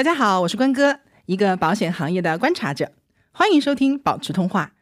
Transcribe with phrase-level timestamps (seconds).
[0.00, 2.90] 大家好，我是关哥，一个保险行业的观察者，
[3.32, 4.72] 欢迎收听保持通话。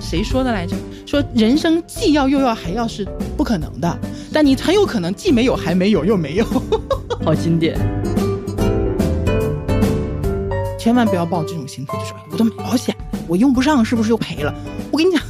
[0.00, 0.76] 谁说的来着？
[1.04, 3.04] 说人生既要又要还要是
[3.36, 3.98] 不可能的，
[4.32, 6.44] 但你很有可能既没有还没有又没有，
[7.26, 7.76] 好经典。
[10.78, 12.94] 千万不要抱这种心态，就说我都买保险，
[13.26, 14.54] 我用不上是不是又赔了？
[14.92, 15.20] 我跟你讲，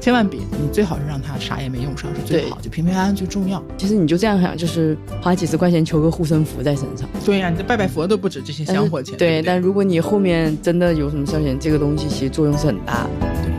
[0.00, 3.62] 千万别，你最好是让他啥也没用上是最好，就平平安安最重要。
[3.76, 7.08] 其实你就这样想，就是花几十块钱求个护身符在身上。
[7.24, 9.16] 对呀，你这拜拜佛都不止这些香火钱。
[9.18, 13.10] 对，但如果你后面真的有什么事情，这个东西其实作用是很大的。
[13.42, 13.52] 对，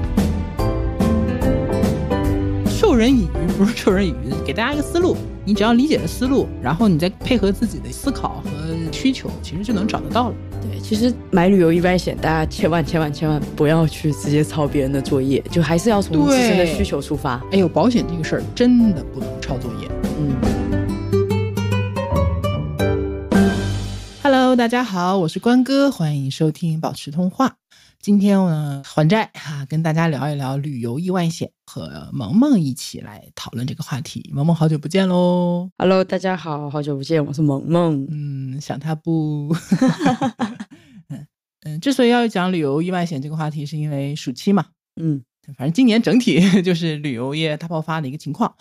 [2.72, 5.18] 授人以鱼不是授人以渔，给大家一个思路，
[5.50, 8.52] 你只要理解了思路，然后你再配合自己的思考和
[8.92, 10.36] 需求，其实就能找得到了。
[10.62, 17.44] 对，其实买旅游意外险，大家千万千万千万不要去直接抄别人的作业，就还是要从自身的需求出发。
[17.52, 19.90] 哎呦，保险这个事儿真的不能抄作业。
[20.20, 20.36] 嗯。
[24.22, 27.56] Hello，大家好，我是关哥，欢迎收听保持通话。
[28.02, 34.32] 今天呢，还债哈，跟大家聊一聊旅游意外险，和萌萌一起来讨论这个话题。
[34.34, 38.08] 萌萌，好久不见喽！Hello，大家好，好久不见，我是萌萌。
[38.10, 39.54] 嗯，想他不？
[41.10, 41.28] 嗯
[41.64, 44.68] 嗯，之所以要讲旅游意外险这个话题，是因为暑期嘛。
[44.96, 45.22] 嗯，
[45.58, 48.56] 反正今年整体 就是旅游业大爆发的一个情况。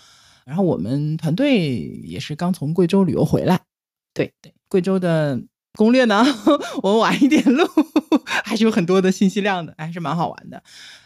[0.44, 3.60] 然后我们团队也是刚从贵州旅游回来。
[4.12, 5.40] 对对，贵州的。
[5.78, 6.24] 攻略呢？
[6.82, 7.64] 我们晚一点录，
[8.44, 10.60] 还是有很多的信息量的，还是蛮好玩的。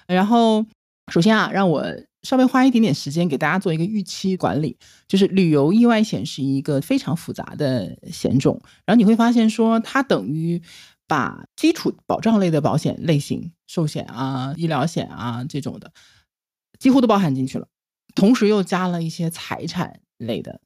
[0.07, 0.65] 然后，
[1.13, 1.85] 首先啊，让我
[2.23, 4.79] 稍微花一点点时间给大家做一个预期管理。
[5.07, 10.63] 就是旅游意外险是一个非常复杂的险种，然后你会发现说，它等于
[11.07, 15.93] 把基础保障类的保险类型，寿险啊、医疗险啊这种的，
[16.79, 17.67] 几乎都包含进去了，
[18.15, 20.63] 同时又加了一些财产类的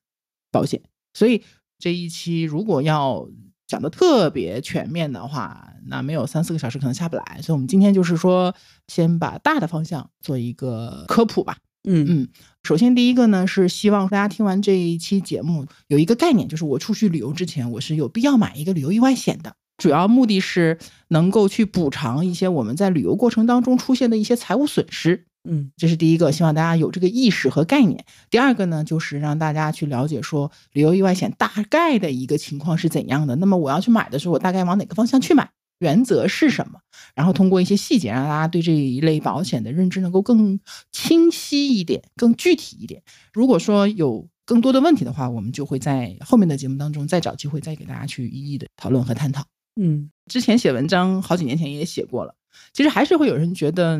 [0.52, 0.80] 保险。
[1.12, 1.42] 所以
[1.80, 3.28] 这一期如果要
[3.66, 8.54] 讲的特别全面的话，那没有三四个小时可能下不来，所以我们今天就是说，
[8.88, 11.58] 先把大的方向做一个科普吧。
[11.88, 12.28] 嗯嗯，
[12.64, 20.78] 首先第一个呢是希望大家听完这一期节目有一个概念，就是我出去旅游之前，我是有必要买一个旅游意外险的，主要目的是
[21.08, 25.25] 能够去补偿一些我们在旅游过程当中出现的一些财务损失。
[25.48, 28.04] 嗯，这是第一个，希望大家有这个意识和概念。
[28.30, 33.36] 第二个呢，就是让大家去了解说旅游意外险大概的一个情况是怎样的。
[33.36, 35.50] 那么我要去买的时候，我大概往哪个方向去买？
[35.78, 36.80] 原则是什么？
[37.14, 40.58] 然后通过一些细节，让大家对这一类保险的认知能够更
[40.90, 43.02] 清晰一点、更具体一点。
[43.32, 49.44] 如果说有更多的问题的话，我们就会在后面的节目当中再找机会再给大家去一一的讨论和探讨。
[49.78, 52.34] 嗯，之前写文章好几年前也写过了。
[52.72, 53.98] 其实还是会有人觉得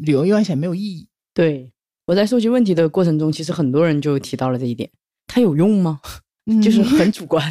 [0.00, 1.08] 旅游意外险没有意义。
[1.34, 1.70] 对
[2.06, 4.90] 我在收集问题的过程中，其实很多人就提到了这一点，
[5.26, 6.00] 它有用吗？
[6.62, 7.44] 就是很主观。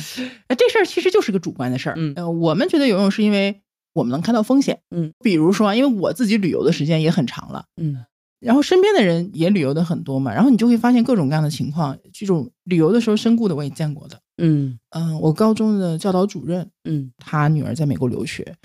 [0.47, 1.95] 哎，这事儿其实就是个主观的事儿。
[1.97, 3.61] 嗯，呃，我们觉得有用是因为
[3.91, 4.79] 我们能看到风险。
[4.89, 7.65] 嗯，比如说，因为我自己旅游的时间也很长了。
[7.75, 8.05] 嗯，
[8.39, 11.97] 然后身边的人也旅游的很多嘛，然后你就会发现各种各样的情况。
[12.13, 14.17] 这种旅游的时候身故的我也见过的。
[14.37, 18.55] 嗯嗯，我高中的教导主任，嗯，他女儿在美国留学。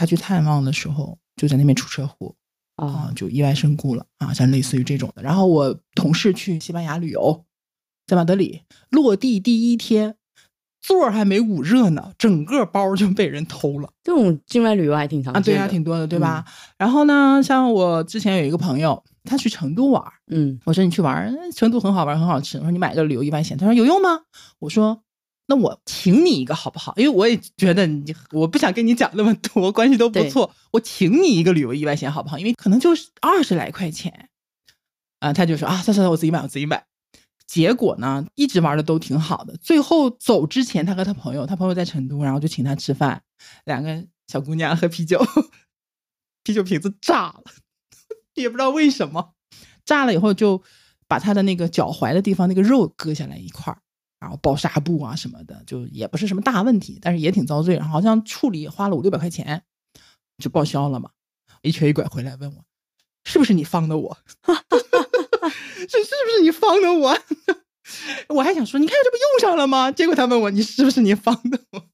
[0.00, 2.34] 他去探望的时候，就在那边出车祸，
[2.76, 5.22] 啊，就意外身故了啊，像类似于这种的。
[5.22, 7.44] 然后我同事去西班牙旅游，
[8.06, 10.16] 在马德里落地第一天，
[10.80, 13.92] 座还没捂热呢，整个包就被人偷了。
[14.02, 16.46] 这种境外旅游还挺常见，对呀，挺多的，对吧？
[16.78, 22.56] 然后呢，像我之前有一个朋友，他去成都玩，嗯，我说你去玩，成都很好玩，很好吃。
[22.56, 24.20] 我说你买个旅游意外险，他说有用吗？
[24.60, 25.02] 我说。
[25.50, 26.94] 那我请你一个好不好？
[26.96, 30.48] 因为我也觉得你，我不想跟你讲那么多，关系都不错。
[30.70, 32.38] 我请你一个旅游意外险好不好？
[32.38, 34.28] 因为可能就是二十来块钱，
[35.18, 36.86] 啊，他就说啊，算算算，我自己买，我自己买。
[37.48, 39.56] 结果呢，一直玩的都挺好的。
[39.56, 43.20] 最后走之前，他和他朋友，他朋友在成都，然后就请他吃饭，
[43.64, 45.20] 两个小姑娘喝啤酒，
[46.44, 47.42] 啤酒瓶子炸了，
[48.34, 49.34] 也不知道为什么，
[49.84, 50.62] 炸了以后就
[51.08, 53.82] 把他的那个脚踝的地方那个肉割下来一块儿。
[54.20, 57.80] 然后包纱布啊什么的，就也不是什么大问题，但是也挺遭罪。
[57.80, 59.62] 好像处理花了五六百块钱，
[60.38, 61.10] 就报销了嘛。
[61.62, 62.64] 一瘸一拐回来问我，
[63.24, 64.18] 是不是你放的我？
[65.88, 67.18] 这是不是你放的我？
[68.28, 69.90] 我还想说，你看这不用上了吗？
[69.90, 71.86] 结果他问我，你是不是你放的我？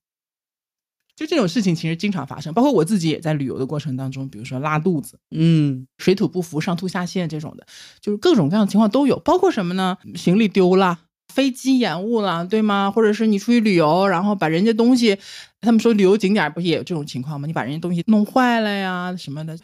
[1.14, 7.66] 就这种事情其实经常发生，包括我自己也在旅游的过程当中，比如说拉肚子，嗯，水土不服、上吐下泻这种的，
[8.00, 9.18] 就是各种各样的情况都有。
[9.20, 9.96] 包括什么呢？
[10.14, 10.98] 行李丢了。
[11.32, 12.90] 飞机延误了，对吗？
[12.90, 15.18] 或者是你出去旅游，然后把人家东西，
[15.60, 17.46] 他们说旅游景点不是也有这种情况吗？
[17.46, 19.58] 你把人家东西弄坏了呀，什么的。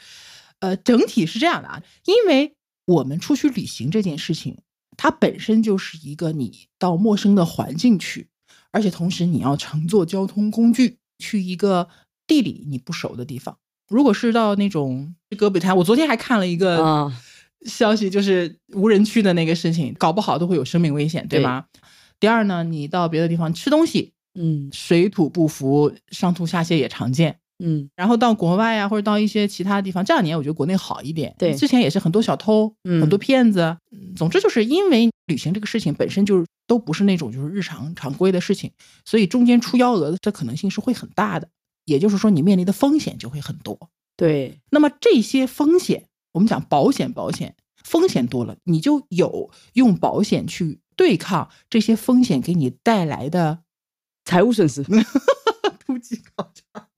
[0.61, 2.55] 呃，整体是这样的啊，因为
[2.87, 4.59] 我们出去旅行这件事情，
[4.97, 8.29] 它本身就是一个你到陌生的环境去，
[8.70, 11.88] 而且同时你要乘坐交通工具去一个
[12.26, 13.56] 地理你不熟的地方。
[13.88, 17.12] 如果是到那种戈壁滩，我昨天还看了一个啊，
[17.67, 21.67] 消息，就是无人区的那个事情，搞不好都会有生命危险，对对吗？
[22.20, 27.38] 第二呢，你到别的地方吃东西，嗯水土不服，上吐下泻也常见。
[27.64, 31.35] 嗯然后到国外啊，或者到一些其他地方，这两年我觉得国内好一点。
[31.38, 33.76] 对之前也是很多小偷，嗯很多骗子。
[33.91, 38.73] 嗯总之就是因为旅行这个事情本身就是都不是那种就是日常常规的事情，
[39.05, 41.49] 所以中间出幺蛾子的可能性是会很大的。
[41.85, 43.76] 也就是说，你面临的风险就会很多。
[44.17, 53.62] 对，那么这些风险，我们讲保险，保险风险多了，你就有用保险去对抗这些风险给你带来的
[54.25, 54.82] 财务损失，
[55.84, 56.88] 突击考察，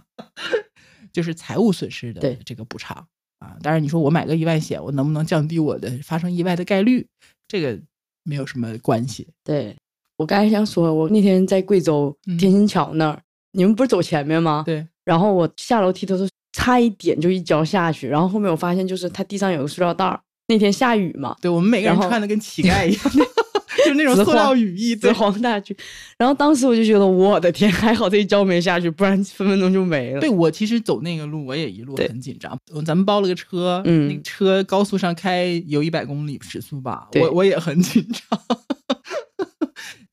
[1.12, 3.06] 就是财务损失的这个补偿
[3.38, 3.56] 啊。
[3.62, 7.06] 当然，你说我买个意外险，我能不能降低我的发生意外的概率？
[7.48, 7.81] 这个
[8.22, 9.28] 没有什么关系。
[9.42, 9.76] 对
[10.16, 13.22] 我刚才想说，我那天在贵州嗯天心桥那儿，
[13.52, 14.62] 你们不是走前面吗？
[14.64, 23.04] 对，然后我下楼梯的时候差一点就一脚下去，然后后面我发现就是他地上有个塑料袋儿，那天下雨嘛，对我们每个人穿的跟乞丐一样，
[23.84, 25.76] 就那种 塑料雨衣，紫对，黄大去，
[26.16, 30.20] 然后当时我就觉得我的天，还好这一跤没下去，不然分分钟就没了。
[30.20, 32.56] 对我其实走那个路，我也一路很紧张。
[32.72, 38.40] 我咱们包了个车，嗯那个车高速上开有一百公里时速吧，对我我也很紧张。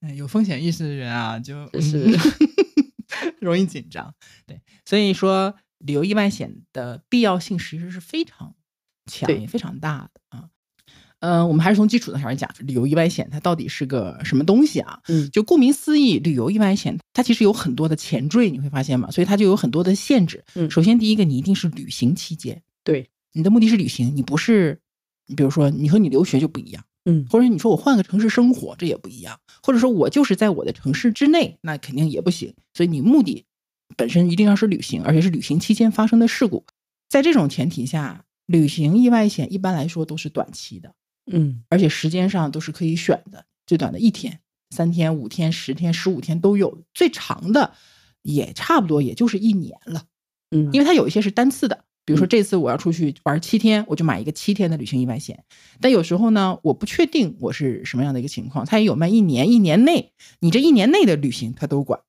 [0.01, 4.11] 哎， 有风险意识的人啊，就就是嗯容易紧张。
[4.47, 5.53] 对，所以说
[5.86, 8.56] 旅游意外险的必要性其实是非常
[9.06, 10.50] 强非常大的啊。
[11.19, 15.00] 嗯、我们还是从基础的开始讲，旅游意外险它到底是个什么东西啊？
[15.07, 19.12] 嗯就顾名思义，旅游意外险它其实有很多的前缀，你会发现嘛？
[19.12, 20.44] 所以它就有很多的限制。
[20.56, 24.80] 嗯首先第一个，你一定是旅行期间，对，你的目的是旅行，你不是，
[25.28, 32.56] 你比如说你和你留学就不一样，嗯或者你说我换个城市生活，这也不一样，或者说我就是在我的城市之内，那肯定也不行。
[32.74, 33.45] 所以你目的
[33.97, 36.65] 本身一定要是旅行，而且是旅行期间发生的事故。
[37.09, 40.93] 在这种前提下，旅行意外险一般来说都是短期的，
[41.31, 44.39] 嗯而且时间上都是可以选的，最短的一天、
[44.69, 47.73] 三天、五天、十天、十五天都有，最长的
[48.21, 50.03] 也差不多也就是一年了。
[50.51, 55.44] 嗯，因为它有一些是单次的，比如说这次我要出去玩七天，我就买一个七天的旅行意外险。
[55.79, 62.03] 但有时候呢，我不确定我是什么样的一个情况，它也有卖一年，一年内你这一年内的旅行它都管，嗯，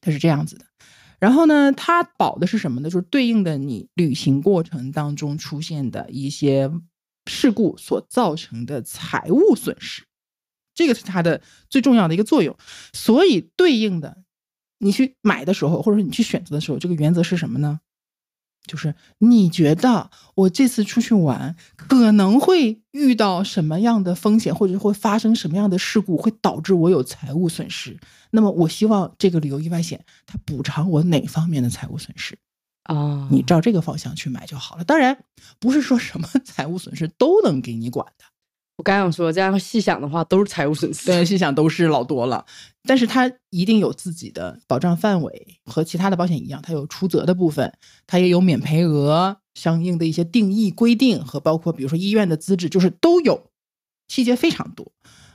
[0.00, 0.64] 它是这样子的。
[1.18, 2.88] 然后呢，它保的是什么呢？
[2.88, 6.70] 就是对应的你旅行过程当中出现的一些
[7.26, 10.04] 事故所造成的财务损失，
[10.74, 12.56] 这个是它的最重要的一个作用。
[12.94, 14.22] 所以对应的，
[14.78, 17.80] 你去买的时候，或者你去选择的时候，这个原则是什么呢？
[18.70, 27.98] 就是你觉得我这次出去玩可能会遇到什么样的风险，或者会发生什么样的事故，会导致我有财务损失。
[28.30, 32.38] 那么我希望这个旅游意外险它补偿我哪方面的财务损失？
[32.84, 34.84] 啊，你照这个方向去买就好了。
[34.84, 35.24] 当然，
[35.58, 38.24] 不是说什么 财务损失都能给你管的。
[38.80, 41.04] 我刚想说，这样细想的话，都是财务损失。
[41.04, 42.46] 对，细想都是老多了，
[42.84, 47.70] 但是它一定有自己的保障范围，和其他的保险一样，它有出责的部分，
[48.06, 53.50] 它也有免赔额相应的一些定义规定和包括比如说医院的资质，就是都有，
[54.08, 54.90] 细节非常多。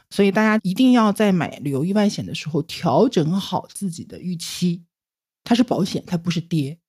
[0.09, 4.81] 所以大家一定要在买旅游意外险的时候调整好自己的预期，
[5.43, 6.79] 它是保险，它不是跌。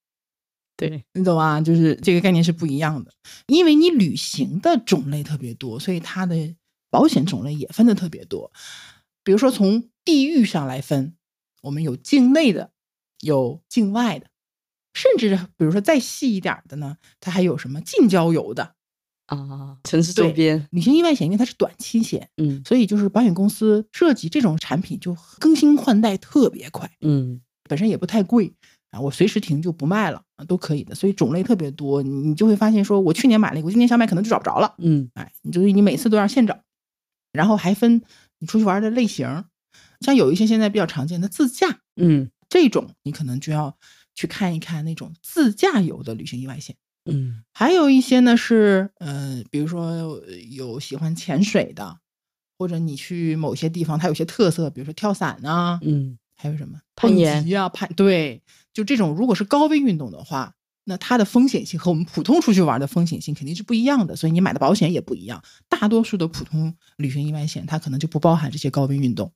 [0.76, 1.60] 对，你懂吗？
[1.60, 3.12] 就是这个概念是不一样的，
[3.46, 6.54] 因为你旅行的种类特别多，所以它的
[6.90, 8.52] 保险种类也分的特别多。
[9.24, 11.14] 比如说从地域上来分，
[11.62, 12.70] 我们有境内的，
[13.20, 14.26] 有境外的，
[14.94, 18.74] 甚至比如说再细一点的呢，它还有什么近郊游的
[19.26, 26.90] 啊，城市周边，旅行意外险，因为它是短期险，嗯所以就是保险公司设计这种产品就更新换代特别快。
[27.00, 28.54] 嗯本身也不太贵
[28.96, 30.94] 啊，我随时停就不卖了啊，都可以的。
[30.94, 34.74] 所以种类特别多，你你就会发现说，我去年买了一个，我今年想买可能就找不着了。
[34.78, 36.58] 嗯哎，你就是你每次都要现找，
[37.32, 38.02] 然后还分
[38.38, 39.44] 你出去玩的类型，
[40.00, 43.76] 像有一些现在比较常见的自驾嗯这种，你可能就要
[44.14, 46.76] 去看一看那种自驾游的旅行意外险。
[47.08, 51.98] 嗯还有一些呢是，呃，比如说呃有喜欢潜水的，
[52.58, 58.42] 或者你去某些地方它有些特色，比如说跳伞呐、嗯还有什么攀岩啊，攀对，
[58.76, 60.54] 就这种如果是高危运动的话，
[60.84, 65.42] 那它的风险性和我们普通出去玩的风险性肯定是不一样的，所以你买的保险也不一样。
[65.66, 69.32] 大多数的普通旅行意外险，它可能就不包含这些高危运动，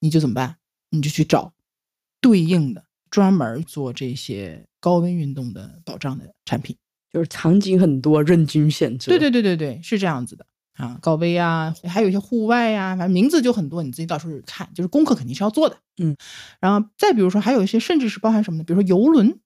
[0.00, 0.56] 你就怎么办？
[0.90, 1.52] 你就去找
[2.20, 6.76] 对应的专门做这些高危运动的保障的产品。
[7.12, 9.12] 就是场景很多，任君选择。
[9.12, 10.44] 对对对对对，是这样子的
[10.80, 15.76] 啊，高危啊，还有一些户外呀，反正名字就很多，你自己到时候看，就是功课肯定是要做的。
[15.98, 16.16] 嗯，
[16.58, 18.64] 然后再比如说，还有一些甚至是包含什么呢？
[18.64, 19.38] 比如说游轮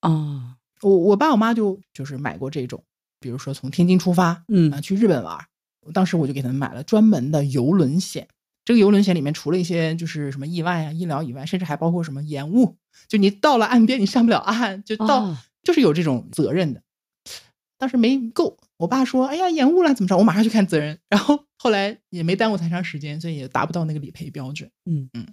[0.00, 2.82] 啊，我我爸我妈就就是买过这种，
[3.20, 5.44] 比如说从天津出发，嗯啊，去日本玩，
[5.92, 8.26] 当时我就给他们买了专门的游轮险。
[8.64, 12.76] 这个游轮险里面除了一些就是什么意外啊、医疗以外，甚至还包括什么延误，
[13.08, 16.82] 就你到了岸边你上不了岸，就到、啊就是有这种责任的。
[17.76, 24.70] 当时没够，我爸说：“哎呀，延误了怎么着？”我马上去看责任，然后后来也没耽误太长时间，所以也达不到那个理赔标准。
[24.86, 25.26] 嗯嗯，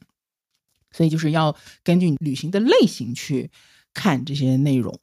[0.92, 3.50] 所以就是要根据你旅行的类型去
[3.94, 5.00] 看这些内容。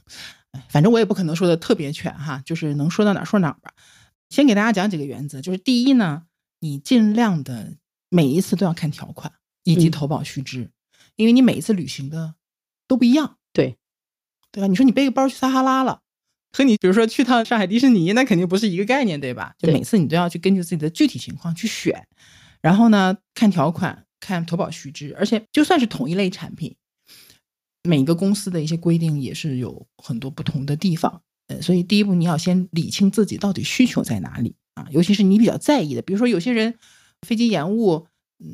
[0.50, 3.72] 哎反正我也不可能说的特别全哈，就是能说到哪儿说哪儿吧。
[4.28, 6.24] 先给大家讲几个原则，就是第一呢，
[6.60, 7.76] 你尽量的
[8.10, 9.32] 每一次都要看条款
[9.62, 10.70] 以及嗯投保须知，
[11.16, 12.34] 因为你每一次旅行的
[12.86, 13.38] 都不一样。
[13.52, 13.78] 对，
[14.50, 14.66] 对吧？
[14.66, 16.02] 你说你背个包去撒哈拉了，
[16.52, 19.54] 和你比如说去趟上海迪士尼，那肯定不是一个概念，对吧？
[19.58, 22.06] 就每次你都要去根据自己的具体情况去选，
[22.60, 26.76] 然后呢，看条款，看投保须知，而且就算是同一类产品，
[27.82, 31.22] 每个公司的一些规定也是有很多不同的地方。
[31.48, 36.74] 呃，所以第一步你要先理清自己到底需求在哪里啊，尤其是你比较在意的，比如说有些人
[37.26, 38.06] 飞机延误，嗯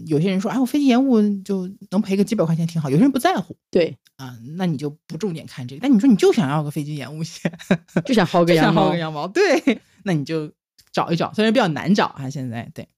[0.06, 3.56] 有些人说，哎，我飞机延误就能赔个几百块钱挺好，有些人不在乎。
[3.70, 5.80] 对，啊，那你就不重点看这个。
[5.80, 7.50] 但你说你就想要个飞机延误险，
[8.04, 10.52] 就想薅个羊毛薅个，羊毛，对，那你就
[10.92, 12.88] 找一找，虽然比较难找啊，现在对。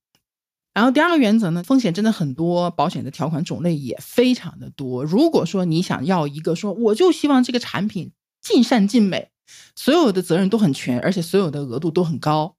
[0.72, 5.04] 然后第二个原则呢，风险真的很多，保险的条款种类也非常的多。
[5.04, 9.30] 如果说你想要一个说，我就希望这个产品尽善尽美，
[9.74, 12.54] 所有的责任都很全，而且所有的额度都很高，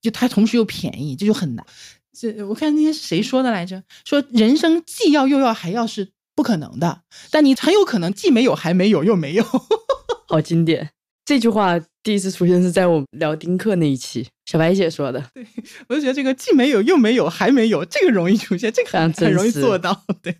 [0.00, 1.66] 就它同时又便宜，这就很难。
[2.12, 3.82] 这我看那天是谁说的来着？
[4.04, 9.44] 说人生既要又要还要是不可能的，但你很有可能既没有还没有又没有。
[10.28, 10.90] 好经典。
[11.24, 15.22] 这句话第一次出现是在我们聊丁克那一期，小白姐说的。
[15.34, 15.46] 对
[15.88, 20.04] 我就觉得这个既没有又没有还没有，这个容易出现，这个很很容易做到。
[20.22, 20.38] 对，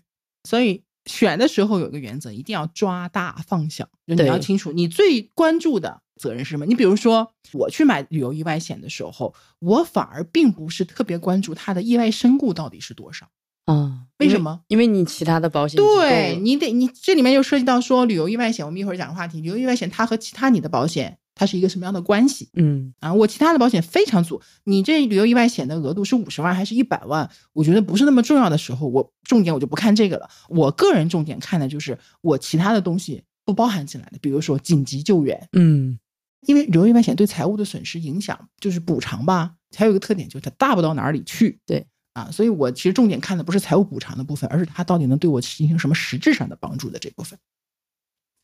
[0.49, 6.65] 所以选的时候有个原则，一定要抓大放小，就你要清楚你最关注的责任是什么。
[6.67, 13.27] 你比如说，我去买旅游意外险的时候，我反而并不是特别关注它的意外身故到底是多少。
[13.65, 14.61] 啊，为什么？
[14.67, 19.41] 因为你其他的保险对你得，你这里面又涉及到说旅游意外险，我们一会儿讲个话题。
[19.41, 22.49] 旅游意外险它和其他你的保险它是一个什么样的关系？
[22.53, 27.29] 嗯，啊，我其他的保险非常足，你这旅游意外险的额度是五十万还是一百万？
[27.53, 30.27] 我觉得不是那么重要的时候，我重点我就不看这个了。
[30.49, 35.99] 我个人重点看的就是我其他的东西不包含进来的，比如说紧急救援，嗯，
[36.47, 41.59] 因为旅游意外险对财务的损失影响就是补偿吧，还有一个特点就是它大不到哪里去。
[41.65, 47.37] 对啊，所以我其实重点看的不是财务补偿的部分，而是它到底能对我进行什么实质上的帮助的这部分。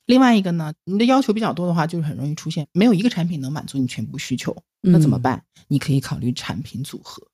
[0.05, 5.43] 另外一个呢，你的要求比较多的话，就是很容易出现没有一个产品能满足你全部需求，那怎么嗯办？
[5.67, 7.27] 你可以考虑产品组合。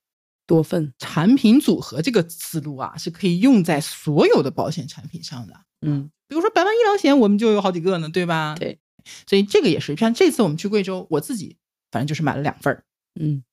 [0.48, 5.54] 多份，产品组合这个思路啊，是可以用在所有的保险产品上的。
[5.82, 8.56] 嗯，比如说百万医疗险，我们就有好几个呢，对吧？
[8.58, 8.80] 对，
[9.28, 9.96] 所以这个也是。
[9.96, 11.58] 像这次我们去贵州，我自己
[11.92, 12.84] 反正就是买了两份儿，
[13.20, 13.44] 嗯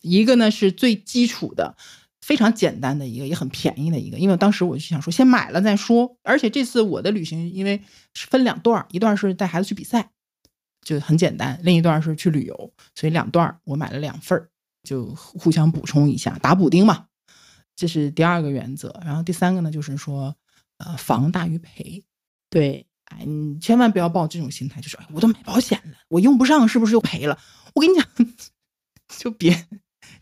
[0.00, 1.76] 一个呢是最基础的，
[2.20, 4.18] 非常简单的一个，也很便宜的一个。
[4.18, 6.18] 因为当时我就想说，先买了再说。
[6.22, 7.82] 而且这次我的旅行因为
[8.14, 10.10] 是分两段儿，一段是带孩子去比赛，
[10.84, 14.50] 就很简单；另一段是去旅游，所以两段儿我买了两份儿，
[14.82, 17.06] 就互相补充一下，打补丁嘛。
[17.76, 19.00] 这是第二个原则。
[19.04, 20.36] 然后第三个呢，就是说，
[20.78, 22.04] 呃，防大于赔。
[22.50, 22.86] 对，
[23.18, 27.38] 哎，你千万不要抱这种心态，就是哎，我都买保险了，我用不上是不是又赔了？
[27.74, 28.06] 我跟你讲，
[29.18, 29.66] 就别，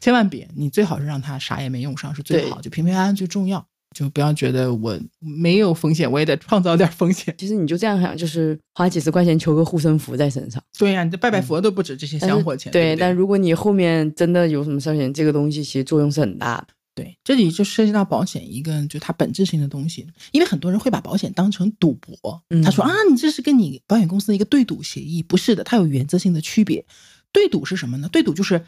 [0.00, 3.66] 千万别，你最好是让他啥也没用上是最好，就平平安安最重要。
[3.92, 7.35] 就不要觉得我没有风险，我也得创造点风险。
[7.37, 12.70] 其实你就这样想，就是花几十块钱求个护身符在身上，对呀、你这拜拜佛都不止这些香火钱。
[12.70, 16.68] 对，不但如果你后面真的有什么事情，这个东西其实作用是很大的。
[16.94, 22.42] 对，这里就涉及到保险一个就它本质性的东西，因为很多人会把保险当成赌博。
[22.50, 26.85] 嗯他说啊，你这是跟你保险公司一个对赌协议，不是的，它有原则性的区别。
[27.32, 28.09] 对赌是什么呢？
[28.09, 28.64] 对赌就是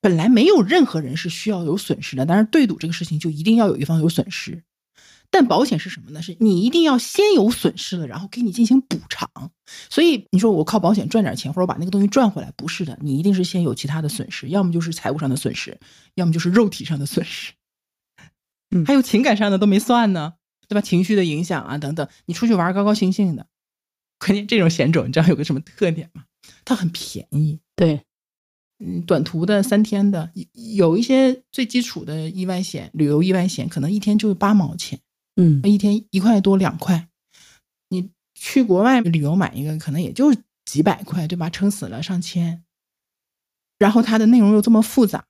[0.00, 4.62] 本来没有任何人是需要有损失的，但是对赌这个事情就一定要有一方有损失。
[5.30, 6.22] 但保险是什么呢？
[6.22, 9.28] 是你一定要先有损失了，然后给你进行补偿。
[9.90, 15.78] 所以你说我靠保险赚点钱，或者我把那个东西赚回来，不是的，你一定是先有其他的损失，要么就是财务上的损失，
[16.14, 17.52] 要么就是肉体上的损失。
[18.70, 20.34] 嗯还有情感上的都没算呢，
[20.68, 20.80] 对吧？
[20.80, 23.46] 情绪的影响啊等等，你出去玩高高兴兴的，
[24.18, 26.24] 关键这种险种你知道有个什么特点吗？
[26.64, 28.02] 它很便宜，对，
[28.78, 30.44] 嗯，短途的三天的，有
[30.76, 35.00] 有一些最基础的意外险，旅游意外险可能一天就八毛钱，
[35.40, 37.08] 嗯，一天一块多两块。
[37.88, 41.48] 你去国外旅游买一个，可能也就几百块，对吧？
[41.48, 42.64] 撑死了上千。
[43.78, 45.24] 然后它的内容又这么复杂，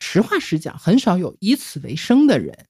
[0.00, 2.66] 实话实讲，很少有以此为生的人，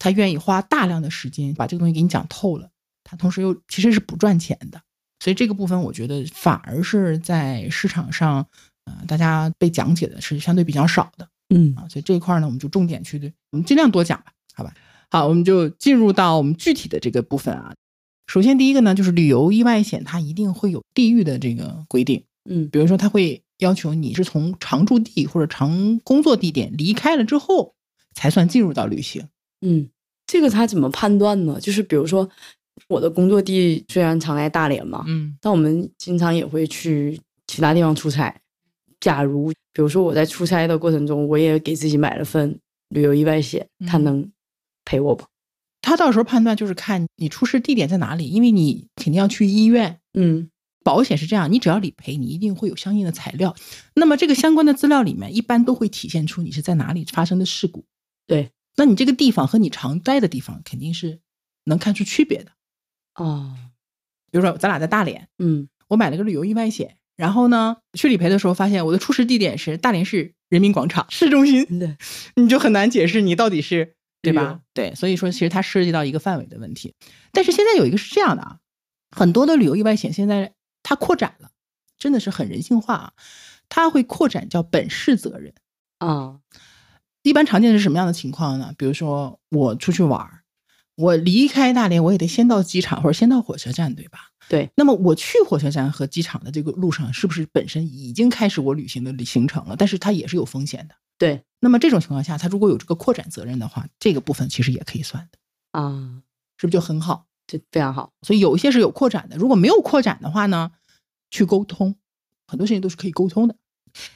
[0.00, 2.68] 他愿意花大量的时间把这个东西给你讲透了。
[3.04, 4.82] 他同时又其实是不赚钱的，
[5.20, 8.44] 所以这个部分我觉得反而是在市场上，
[8.84, 11.28] 呃，大家被讲解的是相对比较少的。
[11.54, 14.74] 嗯啊，所以这一块呢，我们就重点去，我们尽量多讲吧，好吧？
[15.10, 17.74] 好，我们就进入到我们具体的这个部分啊。
[18.26, 27.74] 首先第一个呢，就是旅游意外险，它一定会有地域的这个规定，嗯比如说它会要求你是从常住地或者常工作地点离开了之后，
[28.14, 29.26] 才算进入到旅行。
[29.62, 29.88] 嗯，
[30.26, 31.58] 这个它怎么判断呢？
[31.60, 32.30] 就是比如说
[32.86, 38.32] 我的工作地虽然常在大连嘛，嗯但我们经常也会去其他地方出差。
[39.00, 42.56] 假如比如说我在出差的过程中，我也给自己买了份
[42.90, 44.32] 旅游意外险，他嗯能
[44.84, 45.26] 赔我吧？
[45.82, 50.00] 他到时候判断就是看你出事地点在哪里，因为你肯定要去医院。
[50.14, 50.50] 嗯
[50.82, 53.54] 保险是这样，你只要理赔，你一定会有相应的材料。
[53.94, 57.84] 那么这个相关的资料里面，一般都会体现出你是在哪里发生的事故。
[58.26, 61.20] 对，那你这个地方和你常待的地方肯定是
[61.64, 62.52] 能看出区别的。
[63.14, 63.54] 哦，
[64.30, 71.96] 比如说，咱俩在大连，嗯我买了个旅游意外险，然后呢去理赔的时候发现我的出事地点是大连市人民广场市中心，对，
[72.36, 74.60] 你就很难解释你到底是对吧？
[74.74, 76.94] 对，所以说其实它涉及到一个范围的问题。
[77.32, 78.58] 但是现在有一个是这样的啊，
[79.10, 81.50] 很多的旅游意外险现在它扩展了，
[81.98, 83.12] 真的是很人性化啊，
[83.68, 85.54] 它会扩展叫本市责任。
[85.98, 86.40] 啊，
[87.22, 88.72] 一般常见的是什么样的情况呢？
[88.76, 90.42] 比如说我出去玩儿，
[90.96, 94.18] 我离开大连，我也得先到机场或者先到火车站，对吧？
[94.48, 99.76] 对，那么我去火车站和机场的这个路上，是不是本身已经开始我旅行的行程了？
[99.76, 100.94] 但是它也是有风险的。
[101.18, 105.38] 对那么这种情况下，他如果有这个扩展责任的话，这个部分其实也可以算的，
[105.78, 106.22] 啊，
[106.56, 107.26] 是不是就很好？
[107.46, 108.12] 这非常好。
[108.22, 110.72] 所以有一些是有扩展的，如果没有扩展的话呢，
[111.30, 111.96] 去沟通，
[112.46, 113.56] 很多事情都是可以沟通的。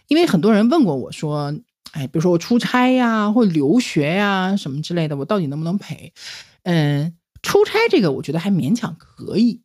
[0.08, 1.54] 因为很多人问过我说，
[1.92, 6.12] 哎，比如说我出差呀，或者留学呀什么之类的，我到底能不能赔？
[6.62, 9.62] 嗯，出差这个我觉得还勉强可以，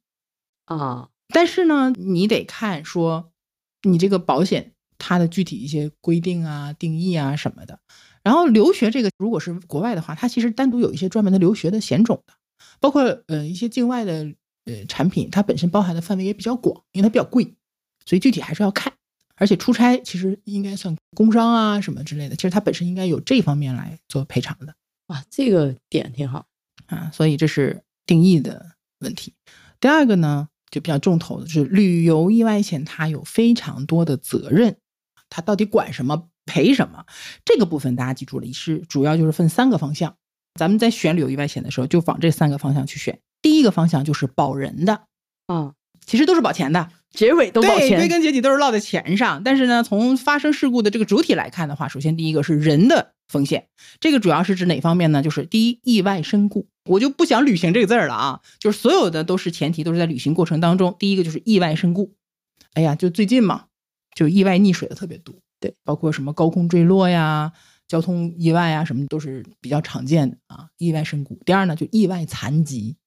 [0.66, 3.32] 啊，但是呢，你得看说
[3.84, 7.80] 你这个保险它的具体一些规定啊、定义啊什么的。
[8.22, 12.34] 然后留学这个，如果是国外的话，它其实单独有一些专门的留学的险种的，
[12.80, 14.32] 包括呃一些境外的
[14.66, 17.56] 呃产品，它本身包含的范围也比较广，因为它比较贵，
[18.06, 18.94] 所以具体还是要看。
[19.36, 24.76] 而且出差其实应该算工伤啊什么之类的，其实它本身应该有这方面来做赔偿的。
[25.08, 26.46] 哇，这个点挺好。
[26.88, 29.34] 啊，所以这是定义的问题。
[29.80, 34.76] 第二个呢，就比较重头的是旅游意外险，它有非常多的责任，
[35.30, 37.06] 它到底管什么赔什么？
[37.46, 40.16] 这个部分大家记住了，是主要就是分三个方向。
[40.56, 43.20] 咱们在选旅游意外险的时候，就往这三个方向去选。
[43.42, 45.04] 第一个方向就是保人的，
[45.48, 45.74] 啊，
[46.06, 48.08] 其实都是保钱的，结尾都保对，归。
[48.10, 49.44] 根结底都是落在钱上。
[49.44, 53.68] 但是呢，从发生事故的这个主体来看的话，首先第一个是人的风险，
[54.02, 55.22] 这个主要是指哪方面呢？
[55.22, 56.68] 就是第一，意外身故。
[56.86, 62.16] 我就不想旅行这个字儿了啊，就是所有的都是前提都是在旅行过程当中，第一个就是意外身故。
[62.74, 63.66] 哎呀，就最近嘛，
[64.16, 67.52] 就意外溺水的特别多，对，包括什么高空坠落呀、
[67.88, 71.40] 交通意外啊，什么都是比较常见的啊，意外身故。
[71.46, 72.98] 第二呢，就意外残疾，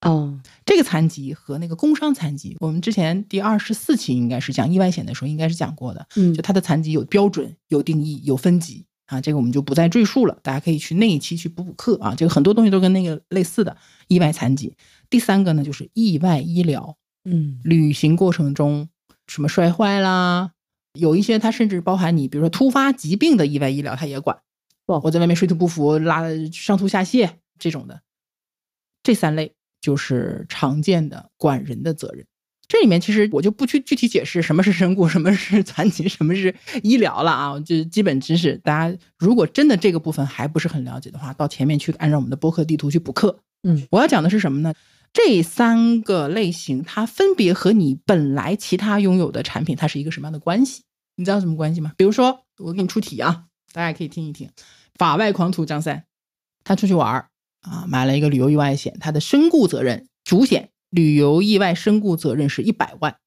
[0.00, 6.06] 哦，这个残疾和那个工伤残疾，我们之前第二十四期应该是讲意外险的时候，应该是讲过的。
[6.16, 12.14] 嗯就它的残疾有标准、有定义、有分级啊，这个我们就不再赘述了，大家可以去那一期去补补课啊。
[12.14, 13.76] 这个很多东西都跟那个类似的，
[14.08, 14.74] 意外残疾。
[15.10, 18.88] 第三个呢，就是意外医疗，嗯旅行过程中
[19.30, 20.50] 什么摔坏啦，
[20.94, 24.36] 有一些它甚至包含你，比如说突发疾病的意外医疗，它也管。
[24.86, 28.02] 哇我在外面水土不服、拉上吐下泻这种的，
[29.04, 32.26] 这三类就是常见的管人的责任。
[32.66, 38.56] 这里面其实我就不去具体解释什么是身故，什么是残疾，什么是医疗了啊，就基本知识。
[38.64, 43.38] 大家如果真的这个部分还不是很了解的话，到前面去按照我们的播客地图去补课。
[43.62, 44.74] 嗯，我要讲的是什么呢？
[45.12, 50.84] 这三个类型，它分别和你本来其他拥有的产品，它是一个什么样的关系？
[51.16, 51.92] 你知道什么关系吗？
[51.96, 54.50] 比如说，我给你出题啊，大家也可以听一听。
[54.94, 56.04] 法外狂徒张三，
[56.62, 57.30] 他出去玩儿
[57.62, 63.18] 啊，买了一个旅游意外险，他的身故责任主险旅游意外身故责任是一百万，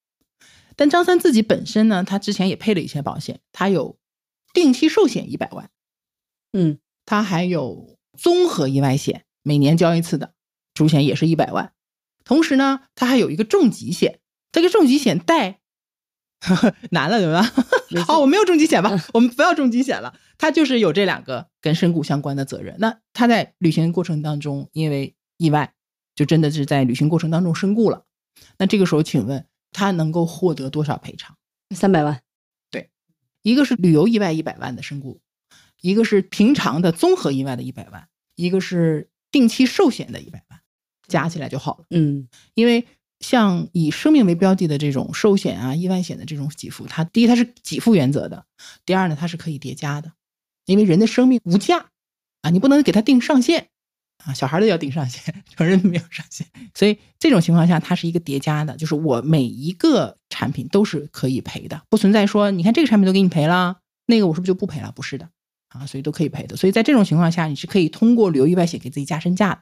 [0.75, 3.97] 但张三自己本身呢，他之前也配了一些保险，他有
[4.53, 5.69] 定期寿险一百万，
[6.53, 10.33] 嗯他还有综合意外险，每年交一次的，
[10.73, 11.72] 主险也是一百万。
[12.23, 14.19] 同时呢，他还有一个重疾险，
[14.51, 15.59] 这个重疾险带
[16.91, 18.03] 难了对吧？
[18.05, 18.91] 好，我没有重疾险吧？
[19.13, 22.75] 我们不要重疾险了，他就是有这两个跟身故相关的责任。
[22.79, 25.73] 那他在旅行过程当中，因为意外，
[26.15, 28.05] 就真的是在旅行过程当中身故了。
[28.57, 31.38] 那这个时候，请问他能够获得多少赔偿？
[31.75, 32.21] 三百万。
[32.69, 32.89] 对
[33.41, 35.21] 一个是旅游意外一百万的身故，
[35.81, 40.59] 一个是平常的综合意外的一百万，一个是定期寿险的一百万，
[41.13, 41.86] 加起来就好了。
[41.91, 42.86] 嗯因为
[43.19, 48.45] 像以生命为标的的这种寿险啊、意外险的这种给付，它第一它是给付原则的，
[48.86, 50.12] 第二呢它是可以叠加的，
[50.65, 51.86] 因为人的生命无价
[52.41, 53.67] 啊，你不能给它定上限
[54.26, 56.45] 啊，小孩的要定上限，成人没有上限，
[56.76, 64.91] 所以这种情况下它是一个叠加的，就是我每一个产品都是可以赔的，不存在说你看这个产品都给你赔了，那个我是不是就不赔了？
[64.91, 65.30] 不是的
[65.69, 69.62] 啊，所以都可以赔的，所以在这种情况下你是可以通过旅游意外险给自己加身价的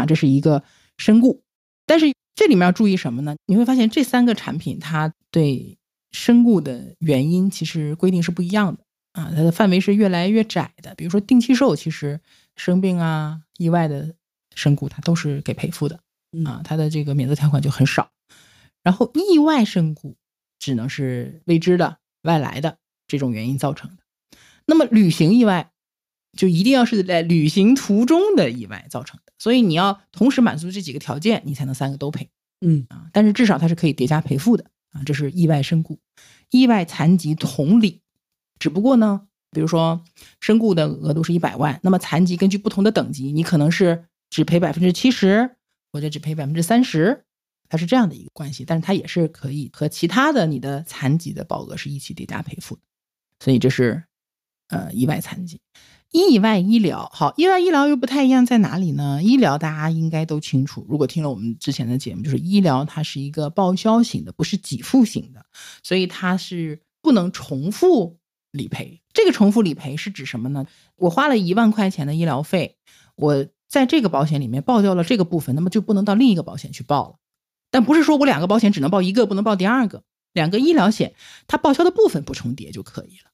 [0.00, 0.62] 啊，这是一个
[1.00, 1.42] 身故。
[1.86, 3.34] 但是这里面要注意什么呢？
[3.46, 5.78] 你会发现这三个产品它对
[6.12, 10.94] 身故的原因其实规定是不一样的啊，它的范围是越来越窄的。
[10.94, 12.20] 比如说定期寿，其实
[12.54, 14.14] 生病啊、意外的
[14.54, 16.00] 身故它都是给赔付的
[16.32, 18.10] 嗯啊，它的这个免责条款就很少。
[18.82, 20.16] 然后意外身故
[20.58, 24.02] 只能是未知的、外来的这种原因造成的。
[24.66, 25.72] 那么旅行意外
[26.36, 33.08] 就一定要是在旅行途中的意外造成的，所以你要同时满足这几个条件，你才能三个都赔嗯啊。
[33.12, 35.98] 但是至少它是可以叠加赔付的啊，这是意外身故、
[36.50, 38.00] 意外残疾同理。
[38.58, 40.04] 只不过呢，比如说
[40.40, 45.56] 身故的额度是一百万，那么残疾根据不同的等级，你可能是只赔百分之七十，
[45.92, 47.24] 或者只赔百分之三十，
[47.68, 48.64] 它是这样的一个关系。
[48.64, 52.82] 但是它也是可以和其他的你的残疾的保额是一起叠加赔付的，
[53.40, 54.04] 所以这是
[54.68, 55.60] 呃意外残疾。
[56.12, 59.22] 意外医疗好，意外医疗又不太一样在哪里呢？
[59.22, 65.46] 医疗大家应该都清楚，如果听了我们之前的节目，就是医疗它是一个报销型的，不是给付型的，
[65.82, 68.18] 所以它是不能重复
[68.50, 69.00] 理赔。
[69.12, 70.66] 这个重复理赔是指什么呢？
[70.96, 72.76] 我花了一万块钱的医疗费，
[73.14, 77.16] 我在这个保险里面报掉了这个部分，那么就不能到另一个保险去报了。
[77.70, 80.02] 但不是说我两个保险只能报一个，不能报第二个。
[80.32, 81.14] 两个医疗险
[81.46, 83.30] 它报销的部分不重叠就可以了。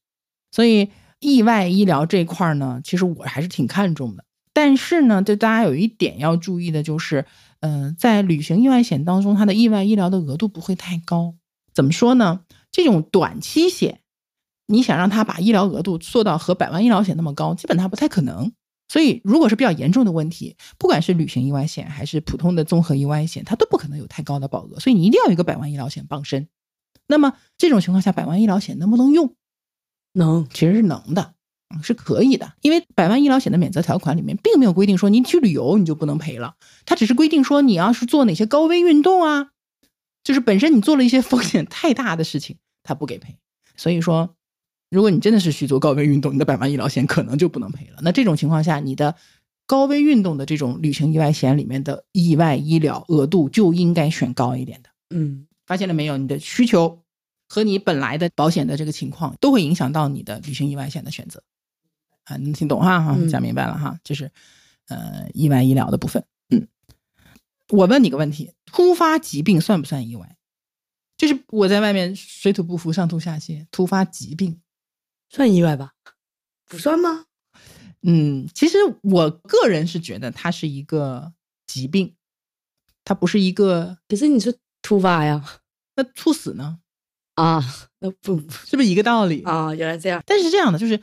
[0.50, 4.24] 所以意外医疗这块儿呢，其实我还是挺看重的。
[4.52, 7.26] 但是呢，对大家有一点要注意的就是，
[7.60, 11.34] 嗯、在旅行意外险当中，它的意外医疗的额度不会太高。
[11.74, 12.40] 怎么说呢？
[12.72, 14.00] 这种短期险，
[14.66, 18.52] 你想让它把医疗额度做到和百万医疗险那么高，基本它不太可能。
[18.88, 24.78] 所以，如果是比较严重的问题，不管是旅行意外险还是普通的综合意外险，它都不可能有太高的保额。
[24.78, 26.48] 所以你一定要有一个百万医疗险傍身。
[27.06, 29.34] 那么这种情况下，百万医疗险能不能用？
[30.16, 31.34] 能其实是能的，
[31.74, 32.52] 嗯是可以的。
[32.62, 39.50] 因为百万医疗险的免责条款里面并没有规定说你去旅游你就不能赔了，它只是规定说你要是做哪些高危运动啊，
[40.24, 43.36] 就是本身你做了一些风险太大的事情，它不给赔。
[43.76, 44.34] 所以说，
[44.90, 47.98] 如果你真的是去做高危运动，你的百万医疗险可能就不能赔了。
[48.02, 49.14] 那这种情况下，你的
[49.66, 54.88] 高危运动的这种旅行意外险里面的意外医疗额度就应该选高一点的。
[55.10, 56.16] 嗯发现了没有？
[56.16, 57.02] 你的需求
[57.48, 61.42] 和你本来的保险的这个情况都会影响到你的旅行意外险的选择
[62.24, 63.00] 啊，能听懂哈？
[63.00, 64.30] 哈，嗯讲明白了哈，这是
[64.88, 66.24] 呃意外医疗的部分。
[66.50, 66.66] 嗯，
[67.68, 70.36] 我问你个问题：突发疾病算不算意外？
[71.16, 74.60] 就是我在外面水土不服、上吐下泻，突发疾病。
[75.28, 75.92] 算意外吧？
[76.66, 77.26] 不算吗？
[78.02, 81.32] 嗯，其实我个人是觉得它是一个
[81.66, 82.14] 疾病，
[83.04, 83.98] 它不是一个。
[84.08, 85.60] 可是你说突发呀？
[85.96, 86.78] 那猝死呢？
[87.36, 87.62] 啊，
[88.00, 89.42] 那不 是不是一个道理？
[89.44, 90.22] 啊，原来这样。
[90.26, 91.00] 但是这样的，就是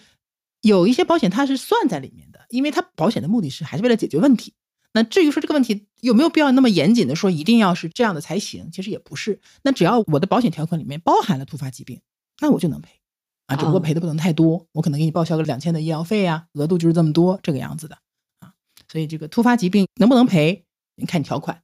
[0.61, 4.53] 有一些保险它是算在里面的，因为它保险的目的是还是为了解决问题。
[4.95, 9.39] 那至于说这个问题有没有必要那么严谨的说一定要是这样的才行，其实也不是。
[9.63, 11.99] 那只要我的保险条款里面包含了突发疾病，
[12.39, 12.99] 那我就能赔
[13.47, 17.97] 啊，只不过哦赔的不能太多，我可能给你报销个两千的医疗费啊，额度就是这么多这个样子的
[18.39, 18.53] 啊。
[18.87, 20.63] 所以这个突发疾病能不能赔，
[20.95, 21.62] 你看你条款。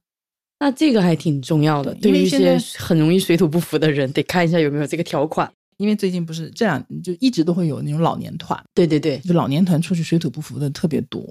[0.60, 5.50] 那这个还挺重要的，对于一些很容易水土不服的人，得看一下有没有这个条款。
[5.78, 11.22] 因为最近不是这样，就一直都会有那种老年团，对对对，就老年团出去水土不服的特别多。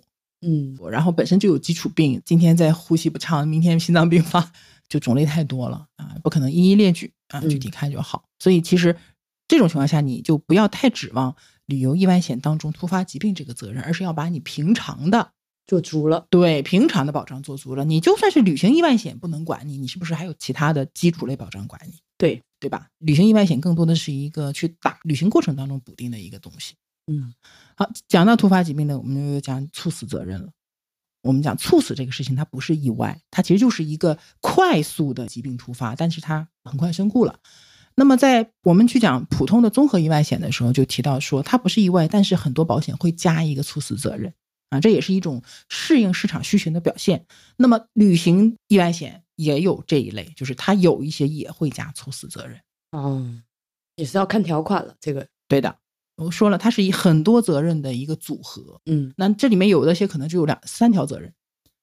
[0.42, 4.52] 嗯然后本身就有基础病，今天在呼吸不畅，明天心脏病发，
[4.88, 8.24] 就种类太多了啊，不可能一一列举啊，嗯具体看就好。
[8.40, 8.96] 所以其实
[9.48, 11.36] 这种情况下，你就不要太指望
[11.68, 15.30] 旅游意外险当中突发疾病这个责任，而是要把你平常的
[15.70, 16.26] 做足了。
[16.32, 17.86] 对平常的保障做足了。
[17.86, 22.00] 你就算是旅行意外险不能管你，你是不是还有其他的基础类保障管你？
[22.18, 22.88] 对，对吧？
[22.98, 26.74] 旅行意外险更多的是一个去打旅行过程当中补丁的一个东西。
[27.06, 27.34] 嗯
[27.76, 30.50] 好，讲到突发疾病呢，我们就讲猝死责任了。
[31.22, 37.40] 我们讲猝死这个事情，它不是意外，它其实就是一个快速的疾病突发，但是它很快身故了。
[37.96, 44.34] 那么在我们去讲普通的综合意外险的时候，就提到说它不是意外，但是很多保险会加一个猝死责任
[44.70, 47.26] 啊，这也是一种适应市场需求的表现。
[47.58, 52.60] 那么旅行意外险也有这一类，就是它有一些也会加猝死责任。
[52.92, 53.42] 哦，
[53.96, 54.96] 也是要看条款了。
[55.00, 55.76] 这个对的，
[56.16, 58.82] 我说了，它是以很多责任的一个组合。
[58.86, 61.34] 嗯那这里面有的些可能只有两三条责任，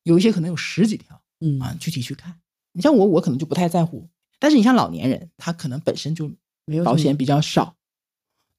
[0.02, 2.38] 有一些可能有十几条嗯啊，具体去看。
[2.72, 6.28] 你像我，我可能就不太在乎，但是你像老年人，他可能本身就
[6.64, 7.75] 没有保险比较少，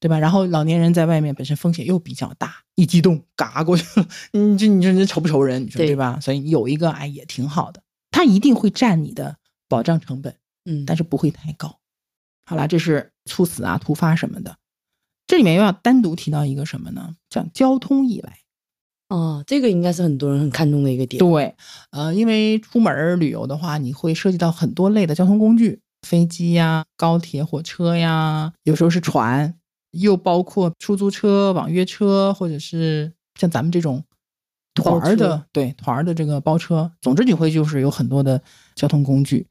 [0.00, 0.18] 对吧？
[0.18, 5.64] 然后老年人在外面本身风险又比较大，一激动嘎过去了，你这你说这愁不愁人？
[5.64, 6.18] 你说对对吧？
[6.20, 9.36] 所以有一个哎也挺好的，它一定会占你的
[9.68, 11.78] 保障成本，嗯，但是不会太高。
[12.46, 14.56] 好啦，这是猝死啊、突发什么的。
[15.26, 17.16] 这里面又要单独提到一个什么呢？
[17.28, 18.38] 叫交通意外。
[19.10, 21.18] 哦，这个应该是很多人很看重的一个点。
[21.18, 21.54] 对，
[21.90, 29.54] 呃，因为出门旅游的话，你会涉及到很多类的交通工具，飞机呀、高铁、火车呀，有时候是船，
[29.90, 34.04] 又包括出租车、网约车，或者是像咱们这种
[34.74, 36.92] 团儿的，对团儿的这个包车。
[37.00, 38.42] 总之，你会就是有很多的
[38.74, 39.46] 交通工具。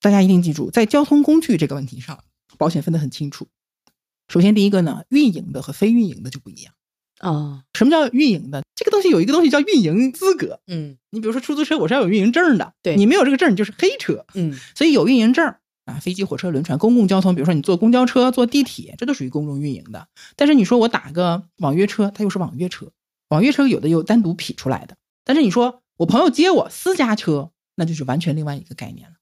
[0.00, 2.22] 大家一定记住，在交通工具这个问题上，
[2.58, 3.48] 保险分得很清楚。
[4.28, 6.74] 首先，第一个呢，运营的和非运营的就不一样。
[7.18, 8.62] 啊，什么叫运营的？
[8.74, 10.60] 这个东西有一个东西叫运营资格。
[10.66, 14.26] 嗯你比如说出租车，我是要有运营证的，对你没有这个证，你就是黑车。
[14.34, 15.54] 嗯所以有运营证
[15.86, 20.08] 啊，飞机、火车、轮船、公共交通，比如说你坐公交车、坐地铁，这都属于公众运营的。
[20.34, 22.90] 但是你说我打个网约车，它又是网约车，
[23.28, 24.96] 网约车有的又单独匹出来的。
[25.24, 29.14] 但是你说我朋友接我私家车，那就是完全另外一个概念了。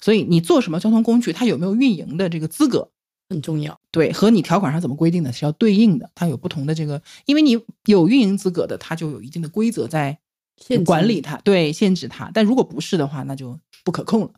[0.00, 2.90] 所以你坐什么交通工具，它有没有运营的这个资格，
[3.28, 3.80] 很重要。
[3.90, 10.18] 对，和你条款上怎么规定的是要对应的，它有不同的这个，因为你有运营资格的，它就有一定的规则在
[10.58, 12.30] 限管理它，对，限制它。
[12.32, 14.30] 但如果不是的话，那就不可控了，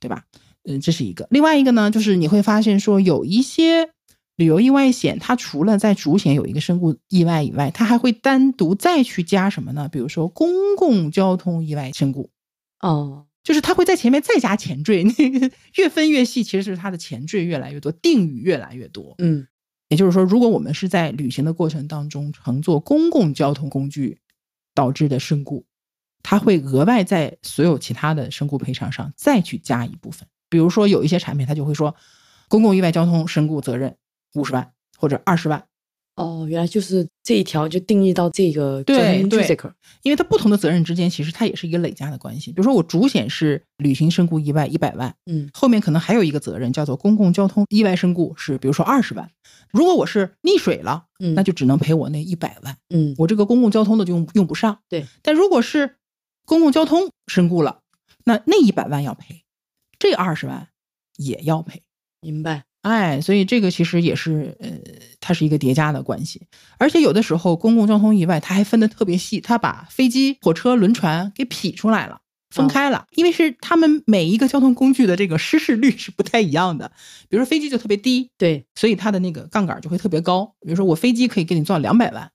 [0.00, 0.24] 对吧？
[0.64, 1.26] 嗯，这是一个。
[1.30, 3.90] 另外一个呢，就是你会发现说，有一些
[4.36, 9.88] 旅游意外险，它除了在主险有一个身故意外以外，它还会单独再去加什么呢？
[9.88, 12.30] 比如说公共交通意外身故。
[12.80, 19.14] 哦，就是它会在前面再加前缀，那 个越分越细，其实是它的前缀越来越多，定语越来越多。
[19.18, 19.46] 嗯
[19.88, 24.20] 也就是说，如果我们是在旅行的过程当中乘坐公共交通工具
[24.74, 25.66] 导致的身故，
[26.22, 30.26] 它会额外在所有其他的身故赔偿上再去加一部分。
[30.52, 31.94] 比如说，有一些产品它就会说，
[32.48, 33.96] 公共意外交通身故责任
[34.34, 35.64] 五十万或者二十万，
[36.16, 39.56] 哦，原来就是这一条就定义到这个对对。
[40.02, 42.52] 因为它不同的责任之间其实它也是一个累加的关系。
[42.52, 49.30] 比如说，我主险是旅行身故意外一百万，嗯后面可能还有一个责任叫做公共交通意外身故，是比如说二十万。
[49.70, 54.80] 如果我是溺水了，嗯，那就只能赔我那一百万，嗯我这个公共交通的就用用不上。
[54.90, 55.96] 对，但如果是
[56.44, 57.78] 公共交通身故了，
[58.24, 59.41] 那那一百万要赔，
[60.02, 60.66] 这二十万
[61.16, 61.84] 也要赔。
[62.20, 62.64] 明白。
[62.80, 64.70] 哎，所以这个其实也是呃，
[65.20, 66.48] 它是一个叠加的关系。
[66.78, 72.18] 而且有的时候公共交通意外，它还分得特别细，它把飞机、火车、轮船给劈出来了。
[72.50, 76.90] 分开了，因为是他们每一个交通工具的这个失事率是不太一样的。
[77.28, 80.56] 比如说飞机就特别低，对，所以它的那个杠杆就会特别高。
[80.60, 82.32] 比如说我飞机可以给你做到两百万，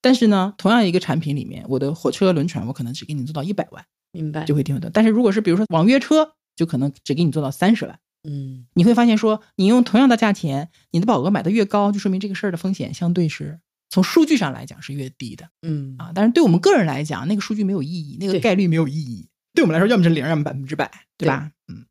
[0.00, 4.44] 但是呢，同样一个产品里面，我的火车、轮船我可能只给你做到一百万，明白。
[4.44, 4.90] 就会挺多。
[4.90, 7.98] 但是如果是比如说网约车，就可能只给你做到三十万。
[8.22, 16.12] 嗯你会发现说，你用同样的价钱，你的保额买的越高，就说明这个事儿的风险相对是从数据上来讲是越低的嗯啊。
[16.14, 19.30] 但是对我们个人来讲，那个数据没有意义，那个概率没有意义。
[19.54, 21.50] 对我们来说，要么是零，要么百分之百，对吧？
[21.68, 21.86] 嗯，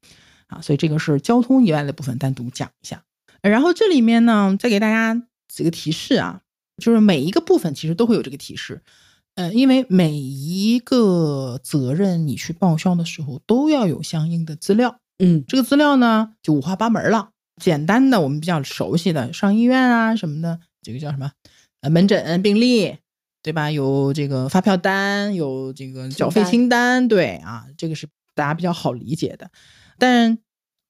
[0.45, 3.03] 啊，所以这个是交通以外的部分单独讲一下。
[3.41, 6.41] 然后这里面呢，再给大家几个提示啊，
[6.77, 8.83] 就是每一个部分其实都会有这个提示。
[9.39, 14.99] 呃，因为每一个责任你去报销的时候，都要有相应的资料。
[15.19, 17.29] 嗯这个资料呢就五花八门了。
[17.61, 21.31] 简单的我们比较熟悉的上医院啊什么的，这个叫什么？
[21.79, 22.97] 呃，门诊病历，
[23.41, 23.71] 对吧？
[23.71, 29.51] 有这个发票单，有这个缴费清单清单，对啊，这个是大家比较好理解的。
[29.97, 30.37] 但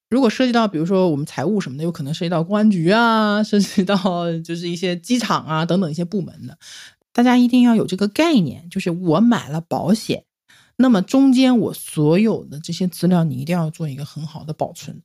[0.10, 3.96] 如果涉及到比如说我们财务什么的，有可能涉及到公安局啊， 涉及到
[4.40, 6.58] 就是一些机场啊等等一些部门的，
[7.14, 10.26] 大家一定要有这个概念，就是我买了保险，
[10.78, 15.02] 那么中间我所有的这些资料，你一定要做一个很好的保存，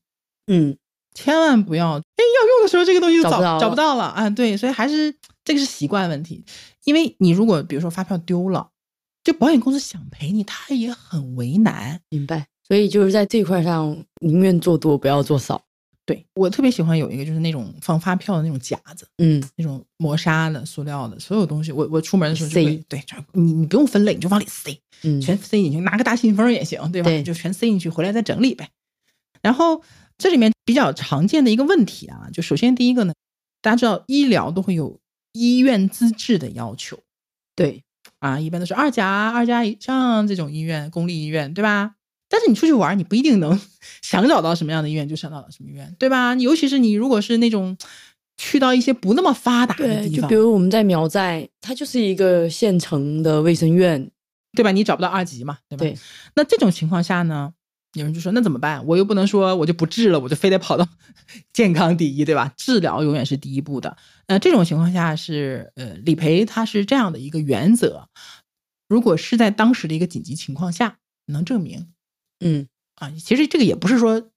[0.47, 0.77] 嗯
[1.15, 4.31] 千万不要哎要用的时候这个东西就找找不到了找不到了啊！
[4.31, 5.15] 对，所以还是
[5.45, 6.45] 这个是习惯问题，
[6.85, 8.71] 因为你如果比如说发票丢了，
[9.23, 12.01] 这保险公司想赔你，他也很为难。
[12.09, 12.49] 明白。
[12.67, 15.63] 所以就是在这块上，宁愿做多不要做少。
[16.07, 24.79] 对我特别喜欢有一个就是那种放发票的那种夹子，嗯那种磨砂的、塑料的，所有东西，我我出门的时候就塞会对，就你你不用分类，你就往里塞。
[25.03, 27.09] 嗯，全塞进去，拿个大信封也行，对吧？
[27.09, 28.69] 对就全塞进去，回来再整理呗。
[29.43, 29.83] 然后
[30.17, 33.15] 这里面比较常见的一个问题啊，就首先第一个呢，
[33.61, 34.99] 大家知道医疗都会有
[35.33, 36.99] 医院资质的要求
[37.57, 37.83] 对，
[38.19, 41.97] 啊，一般都是二甲、二甲以上这种医院，公立医院，对吧？
[42.35, 43.61] 但是你出去玩，你不一定能
[44.03, 46.35] 想找到什么样的医院就想找到什么医院，对吧？
[46.35, 47.77] 尤其是你如果是那种
[48.37, 54.11] 去到一些不那么发达的对，就地方，比如我们在苗寨，它就是一个县城的卫生院，
[54.57, 54.73] 对吧？
[54.73, 55.85] 你找不到二级嘛，对吧？
[55.85, 55.97] 对，
[56.35, 57.53] 那这种情况下呢，
[57.93, 58.85] 有人就说那怎么办？
[58.85, 60.89] 我又不能说我就不治了，我就非得跑到
[61.55, 62.53] 健康第一，对吧？
[62.57, 63.97] 治疗永远是第一步的。
[64.27, 68.09] 那这种情况下是呃，理赔它是这样的一个原则：
[68.89, 71.87] 如果是在当时的一个紧急情况下能证明
[72.45, 74.31] 嗯啊，其实这个也不是说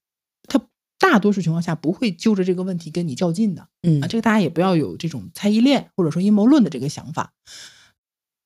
[0.48, 0.60] 他
[0.98, 3.70] 大多数情况下不会揪着这个问题跟你较劲的。
[3.84, 7.34] 嗯啊，这个大家也不要有这种猜疑链或者说阴谋论的这个想法。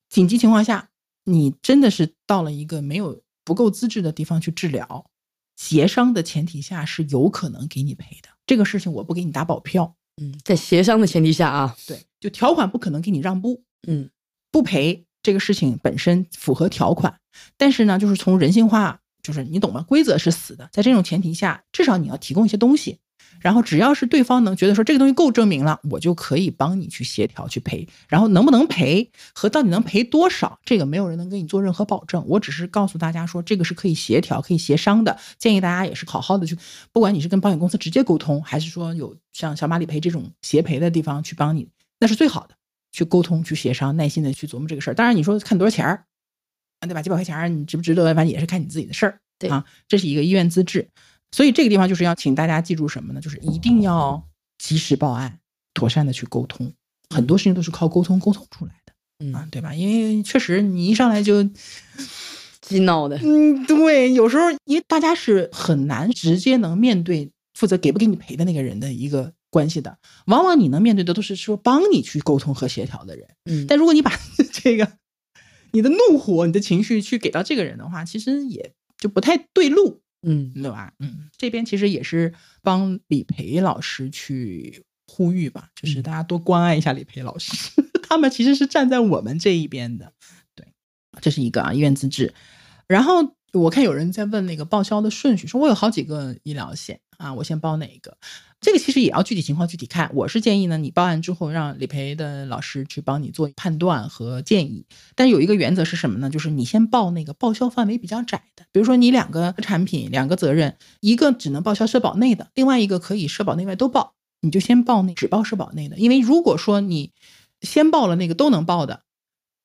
[0.10, 0.90] 紧急情况下，
[1.24, 5.06] 你真的是到了一个没有不够资质的地方去治疗，
[5.56, 8.28] 协商的前提下是有可能给你赔的。
[8.46, 14.10] 这个事情我不给你打保票，嗯，在协商的前提下啊，对，就条款不可能给你让步，嗯
[14.52, 17.22] 不赔这个事情本身符合条款，
[17.56, 19.86] 但是呢，就是从人性化，就是你懂吗？
[19.88, 23.00] 规则是死的，在这种前提下，至少你要提供一些东西，
[23.40, 36.58] 然后只要是对方能觉得说这个东西够证明了，我就可以帮你去协调去赔，然后能不能赔和到底能赔多少，这个没有人能给你做任何保证，我只是告诉大家说这个是可以协调、可以协商的，建议大家也是好好的去，
[36.92, 41.68] 不管你是跟保险公司直接沟通，还是说有像小马理赔这种协赔的地方去帮你，
[42.00, 42.56] 那是最好的。
[42.94, 44.94] 去沟通、去协商，耐心的去琢磨这个事儿。
[44.94, 46.04] 当然，你说看多少钱儿，
[46.88, 47.02] 对吧？
[47.02, 48.06] 几百块钱你值不值得？
[48.16, 49.20] 反正也是看你自己的事儿。
[49.40, 50.88] 对啊，这是一个医院资质，
[51.32, 53.20] 所以这个地方就是要请大家记住什么呢？
[53.22, 54.24] 就是一定要
[54.60, 55.40] 及时报案，
[55.74, 56.72] 妥善的去沟通。
[57.10, 58.94] 很多事情都是靠沟通沟通出来的
[59.38, 59.74] 啊嗯，，对吧？
[59.74, 61.44] 因为确实你一上来就，
[62.62, 73.28] 激闹的，嗯，对，有时候因为大家是很难直接能面对负责给不给你赔的那个人的一个关系的，往往你能面对的都是说帮你去沟通和协调的人。
[73.46, 74.12] 嗯，但如果你把
[74.54, 74.88] 这个
[75.72, 80.94] 你的怒火、你的情绪去给到这个人的话，其实也就不太对路，嗯对吧？
[81.00, 87.52] 嗯，这边其实也是帮李培老师去呼吁吧，就是嗯大家多关爱一下李培老师，
[88.08, 90.14] 他们其实是站在我们这一边的。
[90.56, 90.68] 对，
[91.22, 92.34] 这是一个啊，医院资质。
[92.88, 98.18] 然后我看有人在问那个报销的顺序，说我有好几个医疗险啊，我先报哪一个？
[98.62, 100.12] 这个其实也要具体情况具体看。
[100.14, 104.86] 我是建议呢，你报案之后让理赔的老师去帮你做判断和建议。
[105.16, 106.30] 但有一个原则是什么呢？
[106.30, 115.98] 就是你先报那个报销范围比较窄的，比如说你两个产品两个责任，一个只能报销社保内的，另外一个可以社保内外都报，你就先报那只报社保内的。
[115.98, 117.12] 因为如果说你
[117.62, 119.02] 先报了那个都能报的，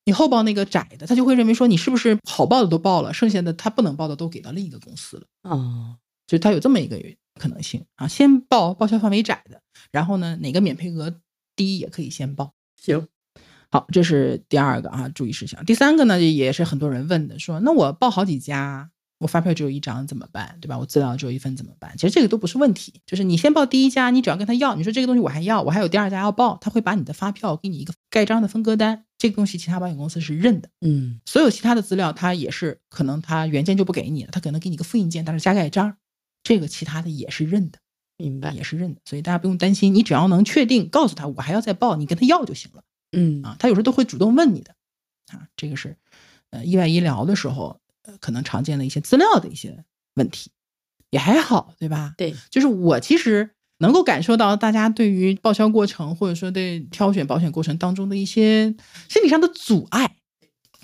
[0.05, 5.23] 你后报那个窄的，他就会认为说你是不是好报的都报了，剩下的他不能报的都给到另一个公司了。
[5.43, 6.97] 哦，就他有这么一个
[7.37, 11.13] 可能性啊，先报报销范围窄的，然后呢，哪个免赔额
[11.55, 12.53] 低也可以先报。
[12.75, 13.07] 行，
[13.69, 15.63] 好，这是第二个啊，注意事项。
[15.65, 20.57] 第三个呢，也是很多人问的，说那我报好几家，我发票只有一张怎么办？
[20.61, 20.77] 对吧？
[20.77, 21.93] 我资料只有一份怎么办？
[21.97, 30.69] 其实这个都不是问题，就是你先报第一家，你只要跟他要，你说这个东西我还要，我还有第二家要报，他会把你的发票给你一个盖章的分割单，这个东西其他保险公司是认的。
[30.81, 35.97] 嗯所有其他的资料，他也是可能他原件就不给你了，他可能给你个复印件，但是加盖章，
[36.47, 37.79] 这个其他的也是认的。
[38.15, 43.55] 明白，也是认的，所以大家不用担心，你只要能确定告诉他我还要再报，你跟他要就行了嗯啊。
[43.59, 44.73] 他有时候都会主动问你的
[45.27, 45.97] 啊，这个是
[46.49, 49.83] 呃意外医疗的时候呃可能常见的一些资料的一些
[50.15, 50.49] 问题，
[51.11, 52.15] 也还好，对吧？
[52.17, 58.73] 对，就是我其实能够感受到大家对于报销过程或者说对挑选保险过程当中的一些
[59.09, 60.05] 心理上的阻碍，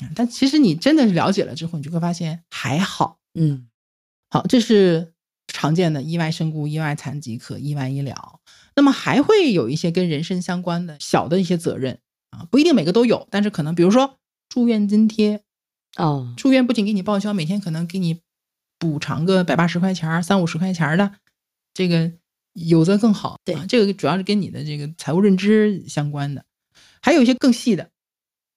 [0.01, 3.17] 啊但其实你真的是了解了之后，你就会发现还好。
[3.33, 3.69] 嗯
[4.29, 5.12] 好，这是
[5.53, 8.41] 常见的意外身故、意外残疾和意外医疗。
[8.75, 11.99] 那么还会有一些跟人身相关的小的一些责任
[12.31, 14.17] 啊，不一定每个都有，但是可能比如说
[14.49, 15.43] 住院津贴，
[15.95, 18.21] 哦，住院不仅给你报销，每天可能给你
[18.79, 21.13] 补偿个百八十块钱儿、三五十块钱儿的，
[21.73, 22.11] 这个
[22.53, 23.37] 有则更好。
[23.45, 26.43] 对啊，这个主要是跟你的这个财务认知相关的，
[26.99, 27.91] 还有一些更细的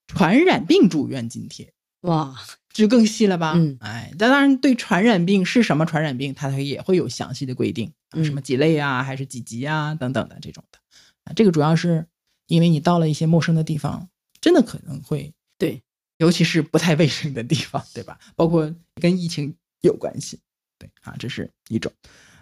[0.07, 1.75] 传染病住院津贴。
[2.01, 2.35] 哇，
[2.66, 3.55] 这就更细了吧？
[3.57, 10.79] 嗯哎，但当然，对传染病是什么传染病，它也会有详细的规定，什么几类啊，还是几级啊，等等的这种的。
[11.25, 12.07] 啊，这个主要是
[12.47, 14.09] 因为你到了一些陌生的地方，
[14.41, 15.83] 真的可能会，对，
[16.19, 18.19] 尤其是不太卫生的地方，对吧？
[18.37, 20.39] 包括跟疫情有关系，
[20.79, 21.91] 对啊，这是一种。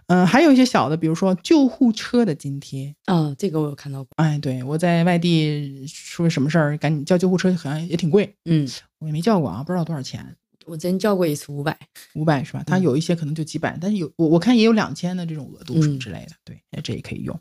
[0.08, 8.68] 嗯、还有一些小的，比如说救护车的津贴，啊，这个我有看到过，哎，对我在外地出什么事儿，赶紧叫救护车，好像也挺贵，嗯，
[9.04, 10.34] 我也没叫过啊，不知道多少钱。
[10.64, 11.78] 我之前叫过一次五百，
[12.14, 12.64] 五百是吧？
[12.66, 17.38] 它嗯有一些可能就几百，但是有我我看也有两千的这种额度什么嗯之类的，对，哎这也可以用。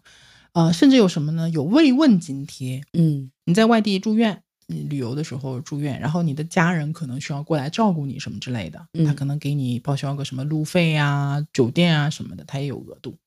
[0.51, 1.49] 呃，甚至有什么呢？
[1.49, 13.18] 有慰问津贴，嗯你在外地住院，你旅游的时候住院，然后你的家人可能需要过来照顾你什么之类的，他嗯可能给你报销个什么路费啊、酒店啊什么的，他也有额度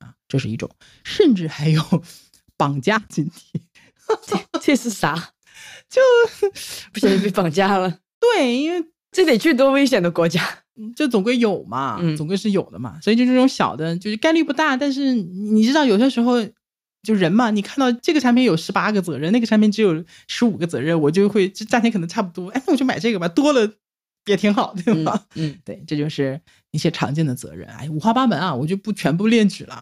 [0.00, 0.70] 啊，这是一种。
[1.02, 1.82] 甚至还有
[2.58, 3.60] 绑架津贴。
[4.26, 5.30] 这这是啥？
[5.88, 6.00] 就
[6.92, 7.98] 不小心被绑架了。
[8.20, 10.42] 对，因为这得去多危险的国家？
[10.94, 12.98] 就总归有嘛，嗯总归是有的嘛。
[13.00, 16.36] 所以就这种小的，就是概率不大，但是你知道有些时候。
[17.02, 23.74] 就人嘛，你看到这个产品有十八个责任，那个产品只有十五个责任，我就会这价钱可能差不多，哎，那我就买这个吧，多了
[24.24, 25.24] 也挺好，对吧？
[25.36, 26.40] 嗯， 对，这就是
[26.72, 29.80] 一些常见的责任，哎，五花八门啊，我就不全部列举了。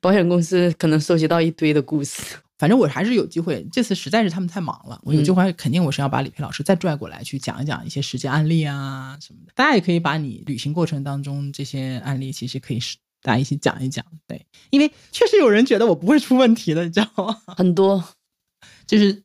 [0.00, 2.36] 保险公司可能收集到一堆的故事。
[2.58, 9.52] 反正我还是有机会，这次实在是他们太忙了，我有机会肯定我是要把李培老师再拽过来去讲一讲一些实际案例啊什么的。
[9.54, 14.04] 大家也可以把你旅行过程当中这些案例，其实可以是大家一起讲一讲。
[14.26, 17.36] 对，因为确实有人觉得我不会出问题的，你知道吗？
[17.56, 18.02] 很多，
[18.86, 19.22] 就是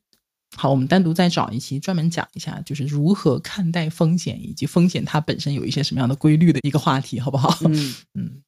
[0.56, 7.56] 好，我们单独再找一期专门讲一下，就是如何看待风险以及风险它本身有一些什么样的规律的一个话题，好不好？
[7.68, 8.42] 嗯 嗯，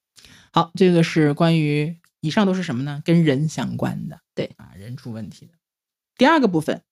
[0.53, 3.03] 好，这个是关于以上都是什么呢？
[3.05, 5.53] 跟人相关的，对啊，人出问题的。
[6.17, 6.83] 第二个部分，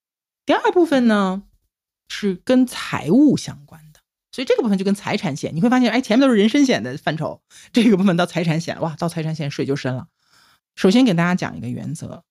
[0.45, 1.45] 第二部分呢
[2.09, 4.01] 是跟财务相关的，
[4.33, 7.41] 所以这个部分就跟财产险，你会发现，哎，前面都是人身险的范畴，
[7.73, 10.09] 这个部分到财产险，哇，到财产险水就深了。
[10.75, 12.25] 首先给大家讲一个原则，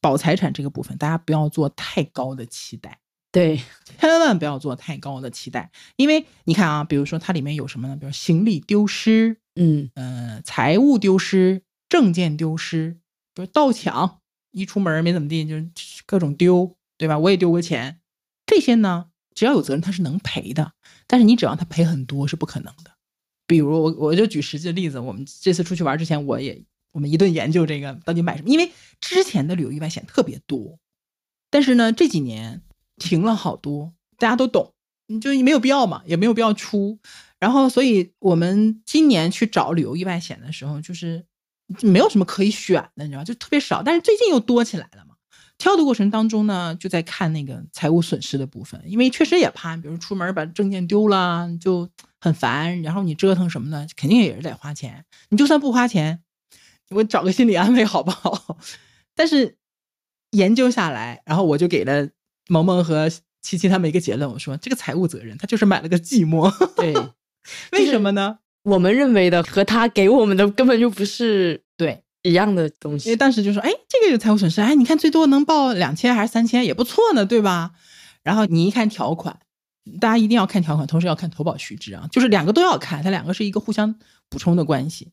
[0.00, 3.00] 保财产这个部分，大家不要做太高的期待。
[3.30, 3.60] 对，
[4.00, 7.94] 千万不要做太高的期待，因为你看啊，比如说它里面有什么呢？
[7.94, 12.98] 比如行李丢失，嗯呃，财务丢失、证件丢失，
[13.34, 14.20] 比如盗抢，
[14.50, 15.56] 一出门没怎么地，就
[16.06, 17.18] 各种丢，对吧？
[17.18, 18.00] 我也丢过钱，
[18.46, 20.72] 这些呢，只要有责任，他是能赔的。
[21.06, 22.92] 但是你指望他赔很多是不可能的。
[23.46, 26.62] 比如我我就举实际的例子，我们这次出去玩之前，我也
[26.92, 30.78] 我们一顿研究这个到底买什么，因为之前的旅游意外险特别多，
[31.50, 32.62] 但是呢这几年
[32.96, 34.74] 停了好多，大家都懂，
[35.06, 36.98] 你就没有必要嘛，也没有必要出。
[37.38, 41.24] 然后，所以我们今年去找旅游意外险的时候，就是
[41.82, 43.82] 没有什么可以选的，你知道，就特别少。
[43.82, 45.14] 但是最近又多起来了嘛。
[45.58, 51.90] 挑的过程当中呢，就在看那个财务损失的部分，因为确实也怕，比如出门把证件丢了就
[52.20, 55.04] 很烦，然后你折腾什么的，肯定也是得花钱。
[55.30, 56.22] 你就算不花钱，
[56.90, 58.56] 我找个心理安慰好不好？
[59.16, 59.56] 但是
[60.30, 62.08] 研究下来，然后我就给了
[62.46, 63.10] 萌萌和
[63.42, 66.48] 七七他们一个结论，我说这个财务责任他就是买了个寂寞。
[66.76, 66.94] 对，
[67.72, 68.38] 为什么呢？
[68.62, 73.16] 我们认为的和他给我们的根本就不是 对，一样的东西因为西。
[73.16, 77.72] 当时就说，哎，这个有财务损失，哎，你看最多能报两千还是三千，也不错呢，对吧？
[78.22, 79.38] 然后你一看条款，
[80.00, 83.94] 大家一定要看条款，同时要看投保须知啊，就是两个都要看，它两个是一个互相
[84.28, 85.12] 补充的关系。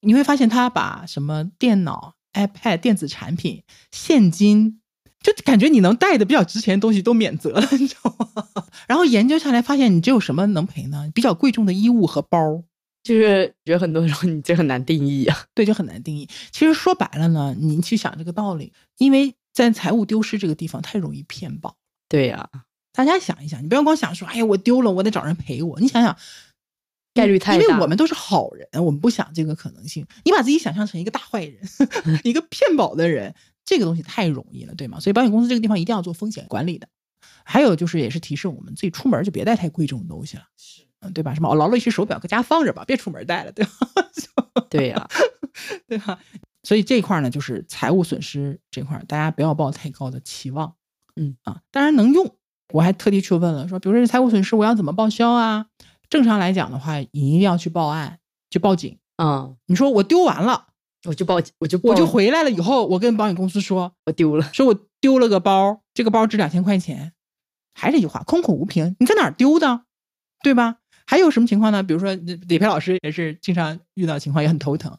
[0.00, 4.80] 你会发现他把什么电脑、iPad、电子产品、现金，
[5.20, 8.44] 就感觉你能带的比较值钱的东西都免责了， 你知道吗？
[8.86, 11.10] 然后研究下来发现，你只有什么能赔呢？
[11.14, 12.62] 比较贵重的衣物和包。
[13.02, 15.36] 就是觉得很多时候你这很难定义啊。
[15.54, 16.28] 对，就很难定义。
[16.50, 21.76] 其实说白了呢，你去想这个道理，因为在财务丢失这个地方太容易骗保。
[22.08, 22.48] 对呀、
[22.92, 25.80] 大家想一想，你不要光想说，哎呀，我丢了，我得找人赔我。
[25.80, 26.16] 你想想，
[27.14, 30.06] 概率太因为我们都是好人，我们不想这个可能性。
[30.24, 31.60] 你把自己想象成一个大坏人，
[32.24, 33.34] 一个骗保的人，
[33.68, 34.98] 这个东西太容易了，对吗？
[34.98, 36.88] 所以保险公司这个地方一定要做风险管理的。
[37.44, 41.34] 还有就是，也是提示我们自己出门就别带太贵重的东西了，是，嗯，对吧？
[41.34, 43.72] 什么劳力士手表搁家放着吧，别出门带了，对吧？
[44.70, 45.06] 对呀、
[45.86, 46.18] 对吧？
[46.62, 50.74] 所以这一块呢，就是财务损失这块，大家不要抱太高的期望。
[51.16, 52.34] 嗯啊，当然能用。
[52.70, 55.66] 我还特地去问了，说，比如说这财务损失，我要怎么报销啊？
[56.10, 58.18] 正常来讲的话，你一定要去报案，
[58.50, 58.98] 去报警。
[59.16, 60.67] 嗯，你说我丢完了，
[61.08, 64.48] 我就报警，我就我就回来了以后，我跟保险公司说，我丢了。
[64.52, 67.14] 说我丢了个包，这个包值两千块钱。
[67.74, 69.82] 还是这句话，空口无凭，你在哪儿丢的，
[70.42, 70.76] 对吧？
[71.06, 71.82] 还有什么情况呢？
[71.82, 74.98] 比如说李培老师也是经常遇到情况，也很头疼。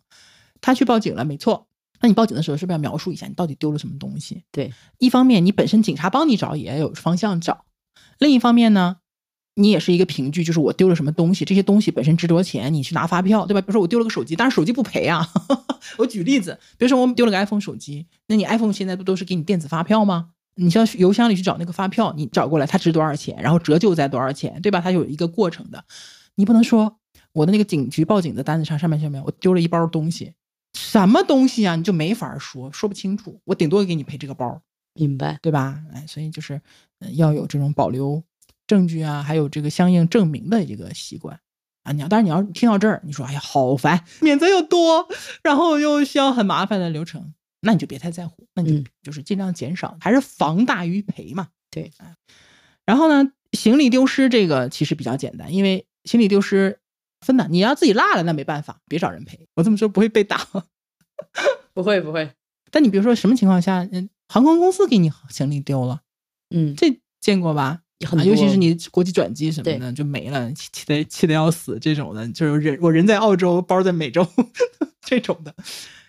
[0.61, 1.67] 他去报警了，没错。
[2.01, 4.43] 那你报警的时候是不是要描述一下你到底丢了什么东西？
[4.51, 7.65] 对，一方面你本身警察帮你找也有方向找，
[8.17, 8.97] 另一方面呢，
[9.59, 13.59] 你也是一个凭据，就是我丢了什么东西，这些东西本身值多少钱，你去拿发票，对吧？
[13.59, 15.27] 比如说我丢了个手机，当然手机不赔啊。
[15.99, 20.29] 我举例子，比如说我丢了个 iPhone 手机，那你 iPhone 现在不都是给你电子发票吗？
[20.55, 24.79] 你需要去邮箱里去找那个发票，你找过来它值多少钱，然后折旧在多少钱，对吧？
[24.81, 25.83] 它有一个过程的，
[26.35, 26.97] 你不能说
[27.33, 30.33] 我的那个警局报警的单子上上面下面我丢了一包东西，
[30.73, 31.75] 什么东西啊？
[31.75, 34.61] 你就没法说，说不清楚，我顶多给你赔这个包，
[34.93, 35.37] 明白。
[35.41, 35.81] 对吧？
[35.93, 36.61] 哎，所以就是、
[36.99, 38.21] 呃要有这种保留
[38.69, 41.39] 证据啊，还有这个相应证明的一个习惯
[41.83, 41.91] 啊。
[41.91, 45.07] 你要，但是你要听到这儿，你说哎呀好烦，免责又多，
[45.41, 51.47] 然后又需要很麻烦的流程，那你就别太在乎，那你嗯就就是尽量减少，还是防大于赔嘛。
[51.71, 52.15] 对啊，
[52.85, 56.79] 然后呢，行李丢失这个其实比较简单，因为行李丢失
[57.25, 59.47] 分的，你要自己落了那没办法，别找人赔。
[59.55, 60.63] 我这么说不会被打吗？
[61.73, 62.31] 不会不会，
[62.71, 66.01] 但你比如说什么情况下，嗯，航空公司给你行李丢了，
[66.49, 67.81] 嗯，这见过吧？
[68.05, 71.77] 很啊，尤其是你国际转机什么的就没了，气气得气得要死。
[71.79, 74.25] 这种的，就是人我人在澳洲，包在美洲
[75.01, 75.53] 这种的，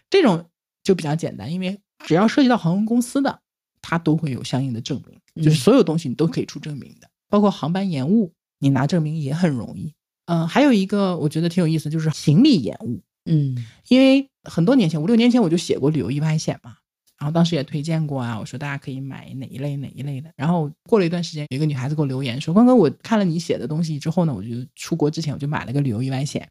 [0.09, 0.47] 这种
[0.85, 3.41] 就比较简单，因为只要涉及到航空公司的，
[3.83, 9.93] 它都会有相应的证明，就是嗯所有东西你都可以出证明的，包括航班延误，你拿证明也很容易。
[10.27, 13.03] 嗯、还有一个我觉得挺有意思，就是行李延误。
[13.27, 16.77] 嗯因为很多年前，五六年前我就写过旅游意外险嘛，
[17.21, 20.33] 然后当时也推荐过啊，我说大家可以买哪一类哪一类的。
[20.37, 26.49] 然后过了一段时间，有一个女孩子给我留言说：“关哥，我看了你写的东西之后呢，我就出国之前我就买了个旅游意外险，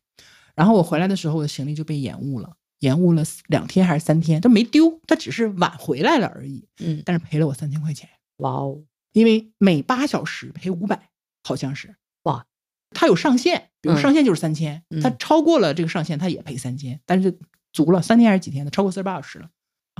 [0.56, 8.08] 然后我回来的时候，我的行李就被延误了，延误了两天还是三天，都没丢，它只是晚回来了而已，嗯，但是赔了我三千块钱，
[8.38, 8.80] 哇哦，
[9.14, 11.10] 因为每八小时赔五百，
[11.44, 11.96] 好像是。
[12.24, 12.46] 哇，
[12.92, 15.02] 它有上限，比如嗯上限就是三千、嗯。
[15.02, 17.40] 它超过了这个上限，它也赔三千，但是
[17.74, 19.50] 足了三天还是几天的，超过四十八小时了啊，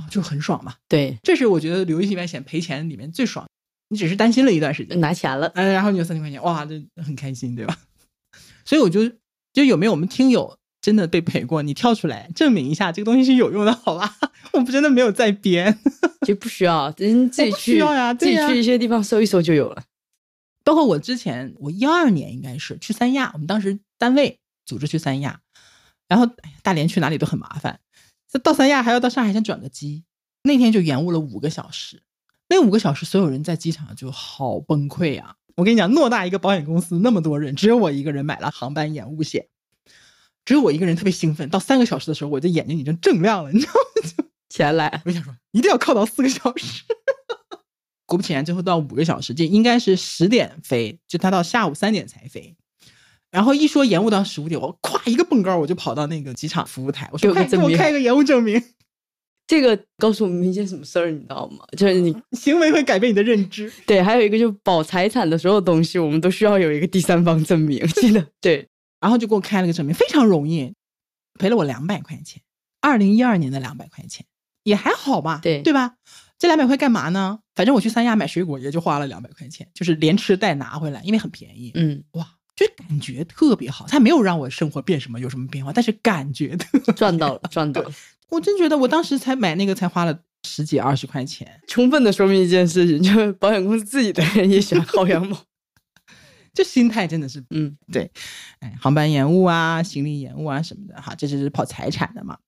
[0.08, 0.74] 就很爽嘛。
[0.88, 3.46] 对，这是我觉得旅游意外险赔钱里面最爽，
[3.88, 7.76] 你只是担心了一段时间，拿钱了，嗯，然后你有三千块钱，哇，这很开心，对吧？
[8.64, 9.10] 所以我就
[9.52, 14.16] 就有没有我们听友真的被赔过，你跳出来证明一下这个东西是有用的，好吧？
[14.52, 15.78] 我们真的没有在编。
[16.26, 19.82] 就不需要，人自己去需去要呀自己去一些地方搜一搜就有了。
[20.62, 25.40] 包括我之前，我一二年应该是去三亚，我们当时单位组织去三亚，
[26.06, 27.89] 然后哎，大连去哪里都很麻烦，这
[28.38, 30.04] 到三亚还要到上海先转个机，
[30.44, 32.02] 那天就延误了五个小时，
[32.48, 35.36] 那五个小时所有人在机场就好崩溃啊！
[35.56, 39.48] 我跟你讲，偌大一个保险公司那么多人，只有我一个人买了航班延误险，
[40.44, 44.02] 只有我一个人特别兴奋，到三个小时的时候，我的眼睛已经锃亮了，你知道吗？
[44.16, 46.84] 就钱来，我想说，一定要靠到四个小时。
[48.06, 52.56] 果不其然，最后到五个小时，这应该是十点飞，就他到下午三点才飞。
[53.30, 58.60] 然后一说延误到十五点，我咵一个蹦高，我就跑到那个机场服务台，我说：“快给我开个延误证明，
[59.46, 61.64] 这个告诉我们一件什么事儿，你知道吗？
[61.76, 63.72] 就是你 行为会改变你的认知。
[63.86, 68.66] 对，还有一个就是保财产的所有东西，我们都需要有一个第三方证明，记得对，”
[69.00, 70.72] 然后就给我开了个证明，非常容易，
[71.38, 72.42] 赔了我两百块钱。
[72.80, 74.24] 二零一二年的两百块钱
[74.64, 75.94] 也还好吧，对对吧？
[76.38, 77.40] 这两百块干嘛呢？
[77.54, 81.70] 反正我去三亚买水果也就花了两百块钱，就是连吃带拿回来，因为很便宜。
[81.74, 82.26] 嗯，哇，
[82.66, 83.86] 就感觉特别好。
[83.88, 87.92] 他没有让我生活变什么有什么变化，但是感觉特赚到了， 赚到了，
[88.28, 95.38] 我真觉得我当时才买那个才花了十几二十块钱，充分的说明一件事情，就是保险公司自己的人也喜欢薅羊毛。
[96.52, 98.10] 这心态真的是嗯，对。
[98.58, 102.38] 哎，航班延误啊，行李延误啊什么的，哈，这就是跑财产的嘛，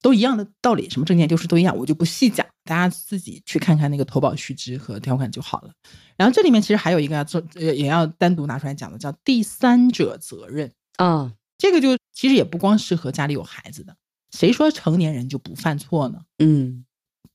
[0.00, 5.70] 都一样的道理，什么证件丢失都一样，我就不细讲，大家自己去看看那个投保须知和条款就好了。
[6.16, 10.72] 然后这里面其实还有一个要做，呃，也要单独拿出来讲的，叫第三者责任。
[10.96, 13.96] 啊，这个就其实也不光适合家里有孩子的，
[14.30, 16.20] 谁说成年人就不犯错呢？
[16.38, 16.84] 嗯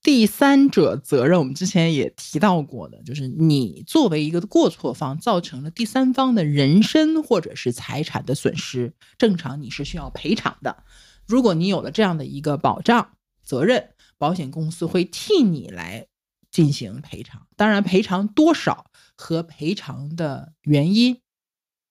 [0.04, 10.84] 第三者责任，我们之前也提到过的，就是你作为一个过错方，造成了第三方的人身或者是财产的损失，正常你是需要赔偿的。
[11.28, 13.12] 如果你有了这样的一个保障
[13.44, 13.90] 责任，
[14.22, 16.06] 保险公司会替你来
[16.52, 17.48] 进行赔偿。
[17.56, 18.86] 当然，赔偿多少
[19.18, 21.20] 和赔偿的原因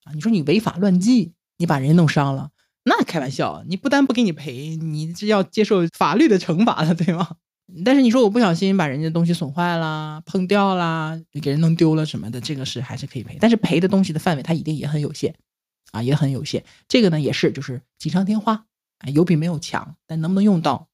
[0.04, 2.52] 啊，你说你违法乱纪，你把人弄伤了，
[2.84, 7.36] 那开玩笑，你不单不给你赔，你是要接受法律的惩罚的，对吗？
[7.84, 15.34] 但是你说我不小心把人家东西损坏啦、碰掉啦、给人弄丢了什么的，这个是还是可以赔，但是赔的东西的范围它一定也很有限，
[15.90, 16.64] 啊，也很有限。
[16.86, 18.66] 这个呢也是就是锦上添花，
[18.98, 20.88] 啊，有比没有强，但能不能用到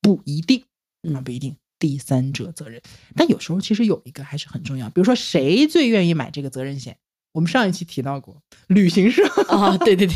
[0.00, 0.64] 不一定，
[1.02, 1.56] 啊，嗯不一定。
[1.78, 2.82] 第三者责任，
[3.16, 6.98] 但有时候其实有一个还是很重要，比如说谁最愿意买这个责任险？
[7.32, 10.14] 我们上一期提到过，旅行社啊，对对对，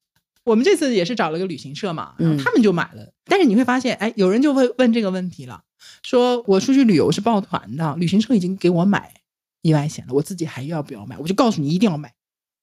[0.44, 3.14] 我们这次也是找了个旅行社嘛，然后嗯他们就买了。
[3.24, 5.62] 但是你会发现，哎，有人就会问这个问题了，
[6.02, 9.14] 说我出去旅游是抱团的，旅行社已经给我买
[9.62, 11.16] 意外险了，我自己还要不要买？
[11.16, 12.12] 我就告诉你一定要买。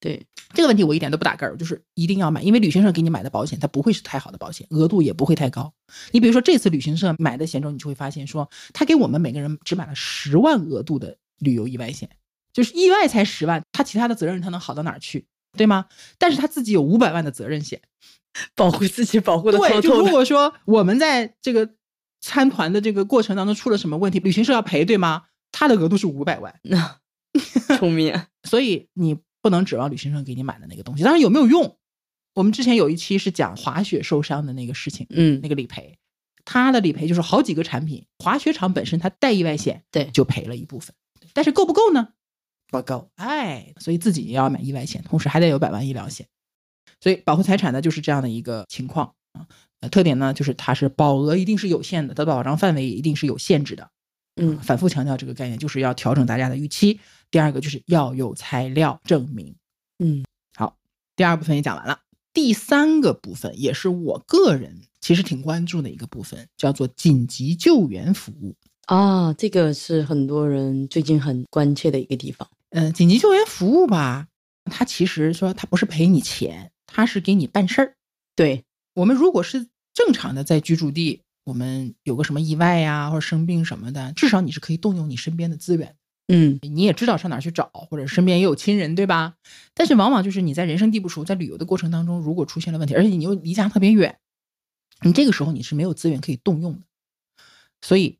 [0.04, 0.22] 对，
[0.54, 5.74] 这个问题我一点都不打嗝儿，就是一定要买，因为旅行社给你买的保险，它不会是太好的保险，额度也不会太高。
[6.12, 12.10] 你比如说这次旅行社买的险种，你就会发现说，他给我们每个人只买了十万额度的旅游意外险，
[12.52, 15.26] 就是意外才十万，他其他的责任他能好到哪儿去，
[15.58, 15.86] 对吗？
[16.18, 17.80] 但是他自己有五百万的责任险。
[18.56, 20.06] 保护自己，保护的对，就透透的。
[20.06, 21.70] 如果说我们在这个
[22.20, 25.26] 参团的这个过程当中出了什么问题，旅行社要赔，对吗？
[25.52, 26.98] 他的额度是五百万， 那
[27.78, 31.04] 聪明，啊所以你不能指望旅行社给你买的那个东西。
[31.04, 31.78] 当然有没有用？
[32.34, 36.00] 我们之前有一期是讲滑雪受伤的那个事情，嗯那，个理赔，
[36.44, 40.96] 他的理赔就是好几个产品，滑雪场本身它带意外险，对就赔了一部分，
[41.34, 42.10] 但是够不够呢？
[42.70, 46.26] 不够，哎，所以自己也要买意外险，同时还得有百万医疗险，
[47.00, 49.46] 所以保护财产呢就是这样的一个情况啊。
[49.82, 53.92] 呃，特点呢就是它是保额一定是有限的，它的保障范围也一定是有限制的。
[54.42, 57.00] 嗯反复强调这个概念，就是要调整大家的预期。
[57.34, 59.56] 第二个就是要有材料证明。
[59.98, 60.24] 嗯
[60.56, 60.78] 好，
[61.16, 62.00] 第二部分也讲完了。
[62.32, 68.56] 第三个部分也是我个人其实挺关注的一个部分，叫做紧急救援服务。
[68.86, 72.48] 啊，这个是很多人最近很关切的一个地方。
[72.70, 74.28] 嗯、紧急救援服务吧，
[74.66, 77.96] 它其实说它不是赔你钱，它是给你办事儿。
[78.36, 78.64] 对，
[78.94, 85.96] 我们如果是正常的在居住地，我们有个什么意外呀、或者生病什么的，至少你是可以动用你身边的资源。
[86.28, 89.36] 嗯你也知道上哪儿去找，或者身边也有亲人，对吧？
[89.74, 94.20] 但是往往就是你在人生地不熟，在旅游的过程当中，如果出现了问题，而且你又离家特别远，
[95.02, 96.82] 你这个时候你是没有资源可以动用的。
[97.82, 98.18] 所以，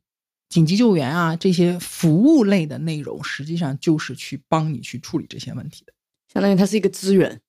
[0.50, 5.92] 紧急救援啊这些服务类的内容，实际上就是去帮你去处理这些问题的。
[6.32, 7.40] 相当于它是一个资源。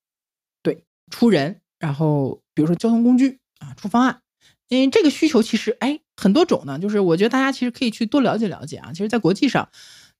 [0.63, 4.21] 对出人，然后比如说交通工具啊，出方案。
[4.67, 8.93] 因为这个需求其实哎很多种呢，就是我觉得大家其实可以去多了解了解啊。
[8.93, 9.69] 其实，在国际上，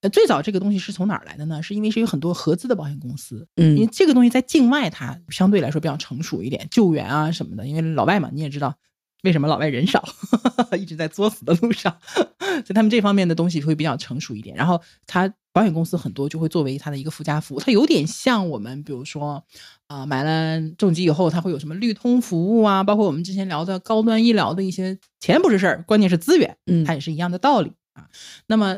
[0.05, 1.63] 呃，最早这个东西是从哪儿来的呢？
[1.63, 7.65] 是因为是有很多合资的保险公司，嗯因为嗯这个东西在境外它相对来说比较成熟一点，救援啊什么的。
[7.65, 8.75] 因为老外嘛，你也知道
[9.23, 10.07] 为什么老外人少，
[10.77, 11.97] 一直在作死的路上，
[12.37, 14.55] 所以他们这方面的东西会比较成熟一点。
[14.55, 19.43] 然后它保险公司很多就会作为它的一个附加服务，它有点像我们比如说
[19.87, 28.05] 啊、买了重疾以后，它会有什么绿通服务啊，包括我们之前聊的高端医疗的一些钱不是事儿，关键是资源，嗯它也是一样的道理啊。
[28.45, 28.77] 那么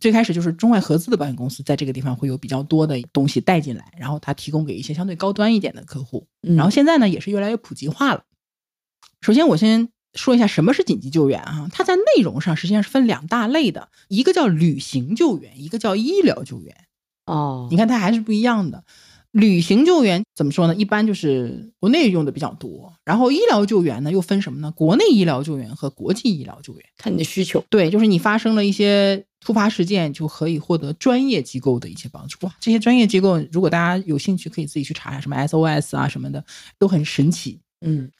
[0.00, 6.26] 最开始就是中外合资的保险公司在这个地方会有比较多的东西带进来，然后它提供给一些相对高端一点的客户。
[6.42, 8.24] 嗯然后现在呢也是越来越普及化了。
[9.20, 16.74] 首先我先说一下什么是紧急救援啊，它在内容上实际上是分两大类的，一个叫旅行救援，一个叫医疗救援。
[17.26, 18.82] 哦，你看它还是不一样的。
[19.32, 20.74] 旅行救援怎么说呢？
[20.74, 24.72] 一般就是国内用的比较多，然后医疗救援呢又分什么呢？
[24.72, 26.84] 国内医疗救援和国际医疗救援。
[26.98, 27.64] 看你的需求。
[27.70, 32.38] 对，就是你发生了一些突发事件，就可以获得专业机构的一些帮助。
[32.44, 36.44] 哇，这些专业机构，如果大家有兴趣，可以自己去查查，什么 SOS 啊什么的，
[36.78, 37.60] 都很神奇。
[37.80, 38.10] 嗯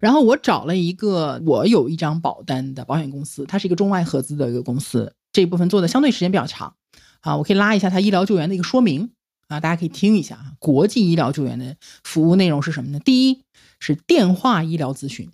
[0.00, 6.74] 然后我找了一个我有一张保单的保险公司，它是一个中外合资的一个公司，这一部分做的相对时间比较长
[7.22, 9.10] 啊，我可以拉一下它医疗救援的一个说明
[9.48, 10.52] 啊，大家可以听一下啊。
[10.58, 13.00] 国际医疗救援的服务内容是什么呢？
[13.00, 13.42] 第一
[13.80, 15.30] 是电话医疗咨询。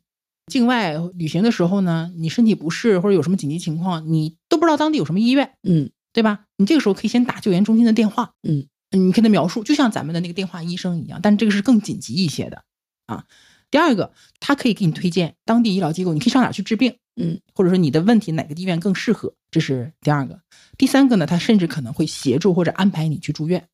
[0.46, 6.46] 境外旅行的时候呢，你身体不适或者有什么紧急情况，你都不知道当地有什么医院，嗯对吧？
[6.56, 12.64] 你这个时候可以先打救援中心的电话，嗯，你跟他描述，就像咱们的那个电话医生一样，但这个是更紧急一些的
[13.06, 13.26] 啊。
[13.70, 20.40] 第二个，他可以给你推荐当地医疗机构，你可以上哪儿去治病，嗯，或者说你的问题哪个医院更适合，这是第二个。
[20.76, 23.68] 第三个呢，他甚至可能会协助或者安排你去住院，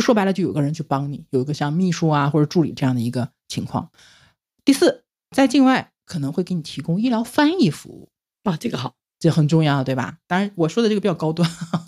[0.00, 3.90] 就说白了，就有个人去帮你，有一个像秘书啊或者助理这样的一个情况。
[4.64, 5.04] 第四，
[5.36, 8.08] 在境外可能会给你提供医疗翻译服务，
[8.44, 8.94] 啊，这个好。
[9.18, 10.16] 这很重要，对吧？
[10.26, 11.46] 当然，我说的这个比较高端，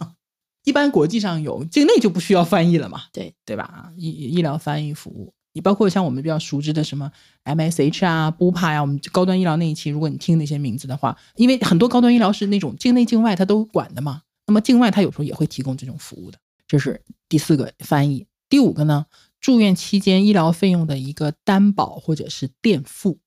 [0.65, 3.91] 一般国际上有，境内就不需要翻译了嘛，对对吧？
[3.97, 7.11] 医医疗翻译服务，你包括像我们比较熟知的什么
[7.45, 16.39] MSH 啊、BUPA 呀、我们高端医疗那一期，如果你听那些名字的话，因为很多高端医疗是那种境内境外它都管的嘛，那么境外它有时候也会提供这种服务的，
[16.73, 18.27] 这是第四个翻译。
[18.49, 19.05] 第五个呢，
[19.43, 23.19] 住院期间医疗费用的一个担保或者是垫付，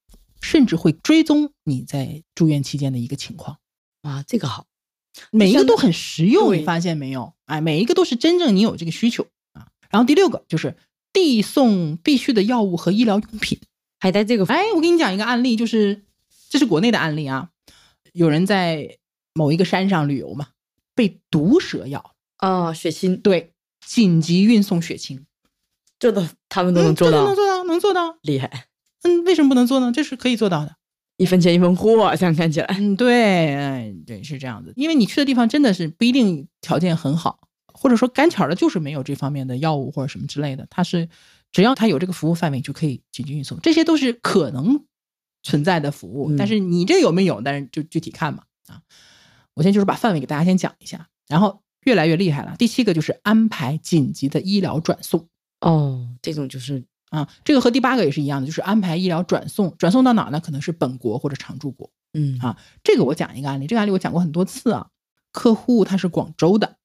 [0.41, 3.59] 甚至会追踪你在住院期间的一个情况。
[4.01, 4.65] 哇，这个好。
[5.29, 7.35] 每一个都很实用，你发现没有？
[7.45, 9.67] 哎，每一个都是真正你有这个需求啊。
[9.91, 10.75] 然后第六个就是
[11.13, 13.59] 递送必须的药物和医疗用品。
[13.99, 16.03] 还带这个哎，我给你讲一个案例，就是
[16.49, 17.51] 这是国内的案例啊，
[18.11, 18.97] 有人在
[19.35, 20.47] 某一个山上旅游嘛，
[20.95, 22.14] 被毒蛇咬，
[22.45, 25.25] 啊，血清对，紧急运送血清，
[25.97, 28.17] 这都他们都能做到能，做到，能做到。
[28.21, 28.67] 厉害。
[29.01, 29.91] 嗯，为什么不能做呢？
[29.91, 30.75] 这是可以做到的。
[31.17, 32.67] 一分钱一分货啊，这样看起来。
[32.77, 34.73] 嗯，对，哎，对，是这样子。
[34.75, 40.67] 因为你去的地方真的是不一定条件很好，或者说赶巧的就是没有这方面的药物或者什么之类的。
[40.69, 41.09] 它是
[41.51, 44.85] 只要它有这个服务范围，就可以紧急运送，这些都是可能
[45.41, 46.29] 存在的服务。
[46.31, 47.41] 嗯但是你这有没有？
[47.41, 48.81] 但是就具体看嘛啊。
[49.55, 52.55] 我现在就是把范围给大家先讲一下，然后越来越厉害了。
[52.57, 55.27] 第七个就是安排紧急的医疗转送。
[55.61, 60.39] 哦，这种就是啊，这个和第八个也是一样的，就是安排医疗转送，转送到哪儿呢？
[60.39, 61.89] 可能是本国或者常住国。
[62.13, 64.89] 嗯啊这个我讲一个案例，这个案例我讲过很多次啊。
[65.31, 66.77] 客户他是广州的，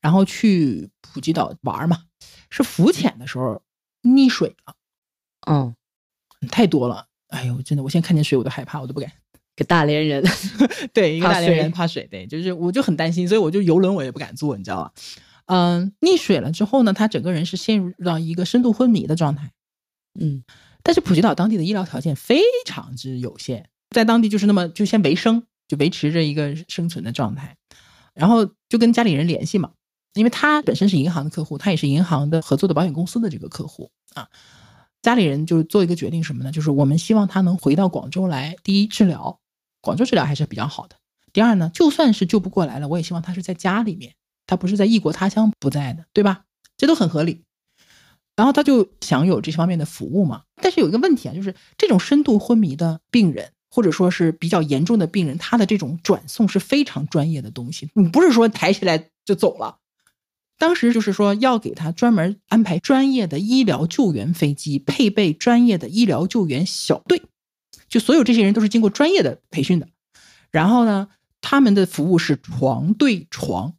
[0.00, 2.02] 然后去普吉岛玩嘛，
[2.50, 3.62] 是浮潜的时候
[4.02, 4.74] 溺水了，
[5.46, 5.74] 哦，
[6.50, 7.06] 太多了。
[7.28, 9.12] 哎呦，真的，我现在看见水我都害怕，我都不敢。
[9.56, 10.22] 个大连人。
[10.94, 14.92] 对，一个大连人水怕水，对，就是我就很担心，所以我就游轮我也不敢坐，你知道吧？
[15.46, 19.50] 嗯，溺水了之后呢，他整个人是陷入到一个深度昏迷的状态。
[20.18, 20.42] 嗯
[20.82, 27.56] 但是普吉岛当地的医疗条件非常之有限，在当地就是那么就先维生，就维持着一个生存的状态，
[28.14, 29.72] 然后就跟家里人联系嘛，
[30.14, 34.28] 因为他本身是银行的客户，他也是银行的合作的保险公司的这个客户啊。
[35.02, 36.52] 家里人就做一个决定什么呢？
[36.52, 39.40] 就是我们希望他能回到广州来，第一治疗，
[39.86, 40.96] 广州治疗还是比较好的。
[41.32, 44.14] 第二呢，就算是救不过来了，我也希望他是在家里面，
[44.46, 46.42] 他不是在异国他乡不在的，对吧？
[46.76, 47.44] 这都很合理。
[48.34, 50.42] 然后他就享有这方面的服务嘛。
[50.60, 59.78] 但是有一个问题啊，就是这种深度昏迷的病人，或者说是比较严重的病人，他的这种转送是非常专业的东西，你不是说抬起来就走了。
[60.58, 67.22] 当时就是说要给他专门安排专业的医疗救援飞机，配备专业的医疗救援小队，
[67.88, 69.88] 就所有这些人都是经过专业的培训的。
[70.50, 71.08] 然后呢，
[71.40, 73.74] 他们的服务是床对床，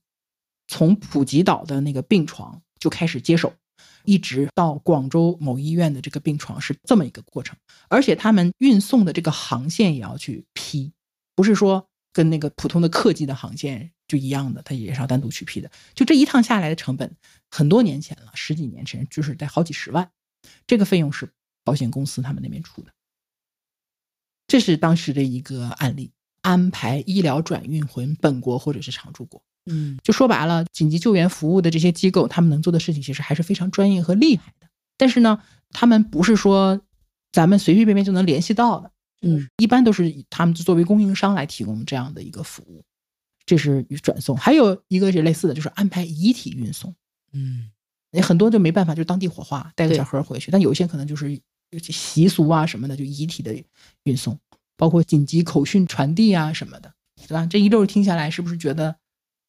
[0.67, 3.53] 从普吉岛的那个病床就开始接手，
[4.03, 7.57] 一直到广州某医院的这个病床是这么一个过程。
[7.87, 10.93] 而且他们运送的这个航线也要去批，
[11.35, 13.91] 不是说跟那个普通的客机的航线。
[14.07, 15.69] 就一样的，它也是要单独去批的。
[15.93, 17.17] 就这一趟下来的成本，
[17.51, 20.09] 很多年前了，十几年前，就是在好几十万。
[20.65, 21.29] 这个费用是
[21.65, 22.93] 保险公司他们那边出的。
[24.47, 29.41] 这是当时的一个案例，安排医疗转运回本国或者是常住国。
[29.65, 34.67] 嗯，就说白了，紧急救援服务的这些机构，他们能做的事情其实还是非常专业和厉害的。
[34.97, 35.41] 但是呢，
[35.71, 36.79] 他们不是说
[37.31, 38.91] 咱们随随便便就能联系到的。
[39.21, 42.85] 嗯，一般都是以他们作为供应商来提供这样的一个服务。
[43.45, 46.93] 这是转送，还有一个是类似的，就是安排遗体运送。
[47.33, 47.69] 嗯，
[48.21, 50.51] 很多就没办法，就当地火化，带个小盒回去。
[50.51, 51.39] 但有一些可能就是
[51.79, 53.55] 习俗啊什么的，就遗体的
[54.03, 54.39] 运送，
[54.75, 56.93] 包括紧急口讯传递啊什么的，
[57.27, 57.45] 对吧？
[57.45, 58.97] 这一溜听下来，是不是觉得，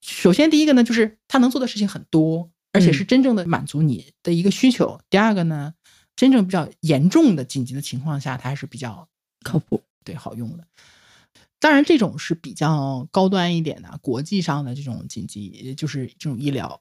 [0.01, 5.01] 首先第一个呢，就是他能做的事情很多，而且是真正的满足你的一个需求。
[5.11, 5.75] 第二个呢，
[6.17, 9.09] 真正比较严重的紧急的情况下，它还是比较
[9.45, 10.65] 靠谱，对，好用的。
[11.61, 16.81] 当然，这种是比较高端一点的，国际上的这种紧急，就是这种医疗。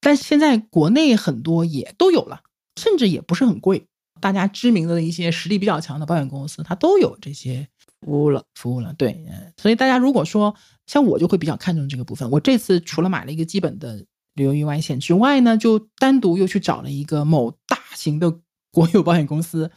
[0.00, 2.42] 但现在国内很多也都有了，
[2.76, 3.86] 甚至也不是很贵。
[4.20, 7.66] 大家知名的一些实力比较强的保险公司，它都有这些
[8.00, 8.92] 服务了，服务了。
[8.94, 9.24] 对，
[9.56, 10.54] 所以大家如果说
[10.86, 12.30] 像我，就会比较看重这个部分。
[12.30, 14.04] 我这次除了买了一个基本的
[14.34, 18.38] 旅游意外险之外呢，就单独又去找了一个某大型的
[18.70, 19.70] 国有保险公司，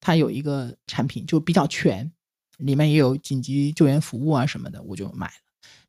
[0.00, 2.12] 它有一个产品就比较全。
[2.58, 5.32] 里面也有紧急救援服务啊什么的，我就买了。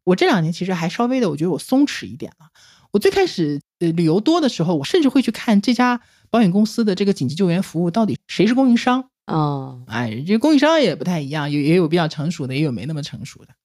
[0.04, 2.48] 我这两年其实还稍微的，我觉得我松弛一点了。
[2.90, 9.82] 我最开始呃旅游多的时候，我甚至会去看这家保险公司的这个紧急救援服务到底谁是供应商啊？
[9.88, 13.56] 哎，这供应商也不太一样，有也有比较成熟的，也有没那么成熟的。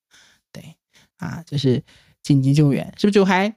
[0.53, 0.77] 对，
[1.19, 1.83] 啊，就是
[2.23, 3.55] 紧急救援，是不是就还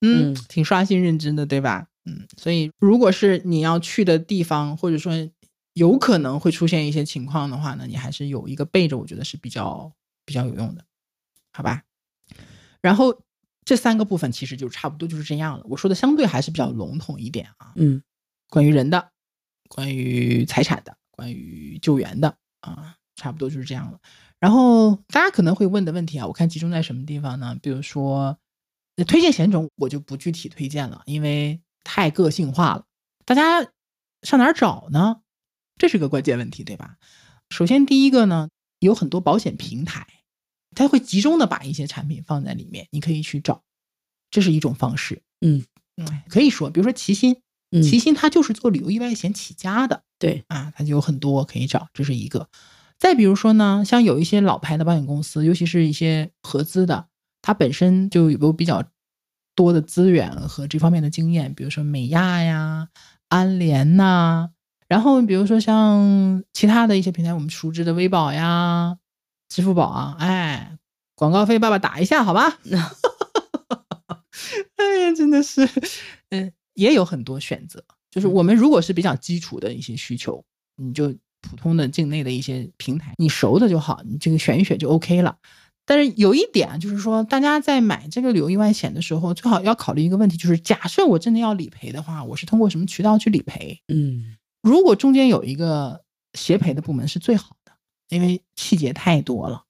[0.00, 1.86] 嗯挺刷新认知的，对吧？
[2.04, 5.28] 嗯，所以如果是你要去的地方，或者说。
[5.74, 9.92] 有可能会出现一些情况的话呢，你还是有一个备着，我觉得是比较
[10.24, 10.84] 比较有用的，
[11.52, 11.84] 好吧？
[12.80, 13.22] 然后
[13.64, 15.64] 这三个部分其实就差不多就是这样了。
[15.68, 18.02] 我说的相对还是比较笼统一点啊，嗯，
[18.48, 19.10] 关于人的，
[19.68, 24.00] 关于财产的，关于救援的啊，差不多就是这样了。
[24.38, 27.58] 然后大家可能会问的问题啊，我看集中在什么地方呢？
[27.60, 28.38] 比如说
[29.06, 32.84] 推荐险种，我就不具体推荐了，因为太个性化了。
[33.24, 33.62] 大家
[34.22, 35.20] 上哪儿找呢？
[35.76, 36.96] 这是个关键问题，对吧？
[37.50, 40.06] 首先，第一个呢，有很多保险平台，
[40.74, 43.62] 它会集中的把一些产品放在里面，你可以去找，
[44.30, 45.22] 这是一种方式。
[45.40, 45.64] 嗯
[45.96, 47.14] 嗯，可以说，比如说齐
[47.72, 52.48] 心，齐心它就是做旅游意外险起家的，对啊，它就有很多可以找，这是一个。
[52.98, 57.06] 再比如说呢，像有一些老牌的保险公司，尤其是一些合资的，
[57.42, 58.82] 它本身就有比较
[59.54, 62.88] 多的资源和这方面的经验，比如说美亚呀、
[63.28, 64.50] 安联呐。
[64.88, 68.96] 然后比如说像其他的一些平台，我们熟知的微保呀、
[69.48, 70.78] 支付宝啊，哎，
[71.14, 72.58] 广告费爸爸打一下好吧？
[74.76, 75.68] 哎呀，真的是，
[76.30, 77.84] 嗯，也有很多选择。
[78.10, 80.42] 就是我们如果是比较基础的一些需求，
[80.76, 81.12] 你就
[81.42, 85.36] 普通的境内的一些平台，你熟的就好，你这个选一选就 OK 了。
[85.84, 93.80] 但是有一点就是说，大家在买这个旅游意外险的时候，最好要考虑一个问题，就是假设我真的要理赔的话，我是通过什么渠道去理赔？
[93.88, 94.36] 嗯。
[94.62, 96.02] 如果中间有一个
[96.34, 97.72] 协赔的部门是最好的，
[98.08, 99.64] 因为细节太多了。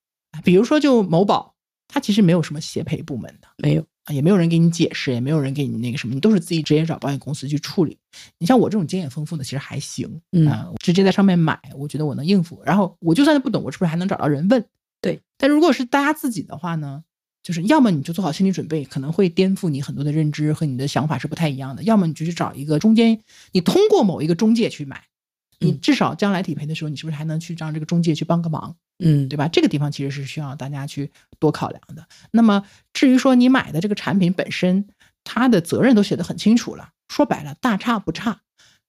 [0.44, 1.54] 比如说，就某宝，
[1.88, 7.98] 它其实没有什么协赔部门的，没有啊，也没有人给你解释，也没有人给你那个什么，你都是自己直接找保险公司去处理。
[8.38, 12.62] 你像我这种经验丰富的，其实还行，嗯，直接在上面买，我觉得我能应付。
[12.64, 14.64] 然后我就算是不懂，我是不是还能找到人问？
[15.00, 15.20] 对。
[15.36, 17.04] 但如果是大家自己的话呢？
[17.40, 23.18] 就是要么你就做好心理准备，可能会颠覆你很多的认知和你的想法是不太一样的；要么你就去找一个中间，
[23.52, 25.04] 你通过某一个中介去买，
[25.61, 28.76] 你嗯至少将来理赔的时候，你是不是还能去让这个中介去帮个忙？
[28.98, 29.48] 嗯，对吧？
[29.48, 32.06] 这个地方其实是需要大家去多考量的。
[32.32, 34.88] 那么至于说你买的这个产品本身，
[35.22, 38.40] 它的责任都写得很清楚了，说白了大差不差。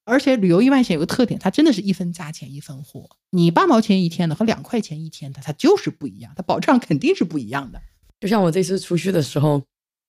[0.06, 3.08] 而且旅游意外险有个特点，它真的是一分价钱一分货。
[3.30, 7.80] 你八毛钱一天的和两块钱一天的，它就是不一样，它保障肯定是不一样的。
[8.20, 9.62] 就像我这次出去的时候，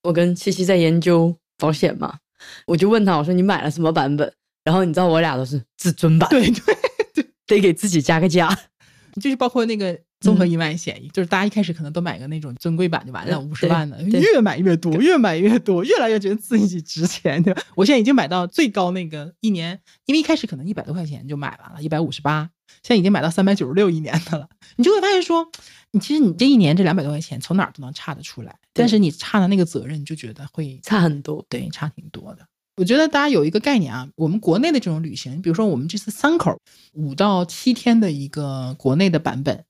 [0.03, 2.19] 我跟七七在研究保险嘛，
[2.67, 4.33] 我就问他，我说你买了什么版本？
[4.65, 6.75] 然后你知道我俩都是至尊版，对对
[7.15, 8.57] 对，得给自己加个价。
[9.21, 17.61] 就是包括那个综合意外险，就是大家一开始可能都买个那种尊贵版就完了，嗯五十万的，越买越多，越买越多，越来越觉得自己值钱，对吧？
[17.75, 22.49] 我现在已经买到最高那个一年，因为一开始可能一百多块钱就买完了，一百五十八，
[22.85, 24.49] 现在已经买到三百九十六一年的了。
[24.77, 25.51] 你就会发现说，
[25.91, 31.45] 你其实你这一年这两百多块钱从哪儿都能差得出来，但是你差的那个责任，你就觉得会差很多。
[31.49, 32.47] 对，差挺多的。
[32.81, 36.59] 我觉得大家有一个概念啊，我们国内的这种旅行，比如说我们这次三口
[36.95, 39.67] 五到七天的一个国内的版本，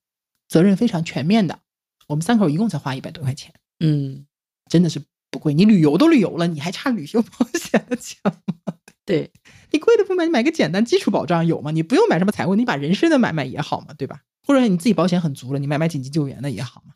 [0.46, 1.58] 责任非常全面的。
[2.06, 4.24] 我们三口一共才花一百多块钱，嗯，
[4.70, 5.52] 真的是不贵。
[5.52, 8.74] 你旅游都旅游了，你还差旅行保险的钱吗？
[9.04, 9.32] 对，
[9.72, 11.72] 你贵的不买，你买个简单基础保障有吗？
[11.72, 14.20] 你不用买什么财务，你把人身的买买也好嘛，对吧？
[14.46, 16.94] 或者你自己保险很足了，你买买紧急救援的也好嘛？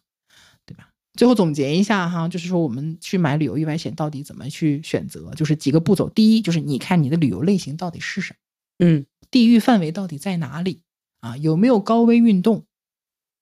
[1.16, 6.08] 最后总结一下哈，就是说我们去买旅游意外险到底怎么去选择，就是几个步骤。
[6.10, 10.80] 第一，就是你看你的旅游类型到底是什么，嗯地域范围到底在哪里
[11.20, 11.36] 啊？
[11.36, 12.64] 有没有高危运动？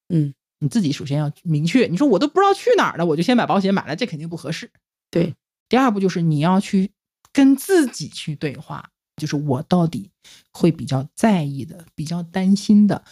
[0.08, 1.86] 嗯，你自己首先要明确。
[1.86, 4.70] 你说我都不知道去哪儿了，我就先把保险买了，这肯定不合适。
[5.10, 5.34] 对，
[5.68, 6.90] 第二步就是你要去
[7.32, 10.10] 跟自己去对话，就是我到底
[10.52, 13.02] 会比较在意的、比较担心的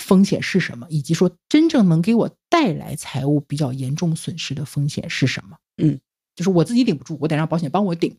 [0.00, 5.56] 风险是什么，以及说真正能给我带来财务比较严重损失的风险是什么。
[5.78, 5.98] 嗯，
[6.34, 8.16] 就是我自己顶不住，我得让保险帮我顶，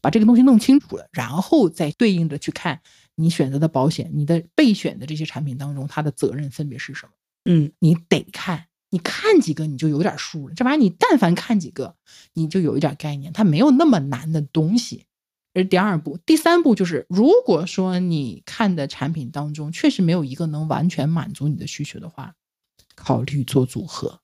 [0.00, 2.80] 把这个东西弄清楚了，然后再对应着去看
[3.16, 7.12] 你选择的保险，你的备选的这些产品当中，它的责任分别是什么。
[7.44, 10.54] 嗯你得看，你看几个你就有点数了。
[10.54, 11.96] 这玩意儿你但凡看几个，
[12.34, 15.04] 你就有一点概念，它没有那么难的东西。
[15.58, 22.32] 这是第二步，第三步就是，如果说你看的产品当中确实没有一个能完全满足你的需求的话，
[22.94, 24.20] 考虑做组合。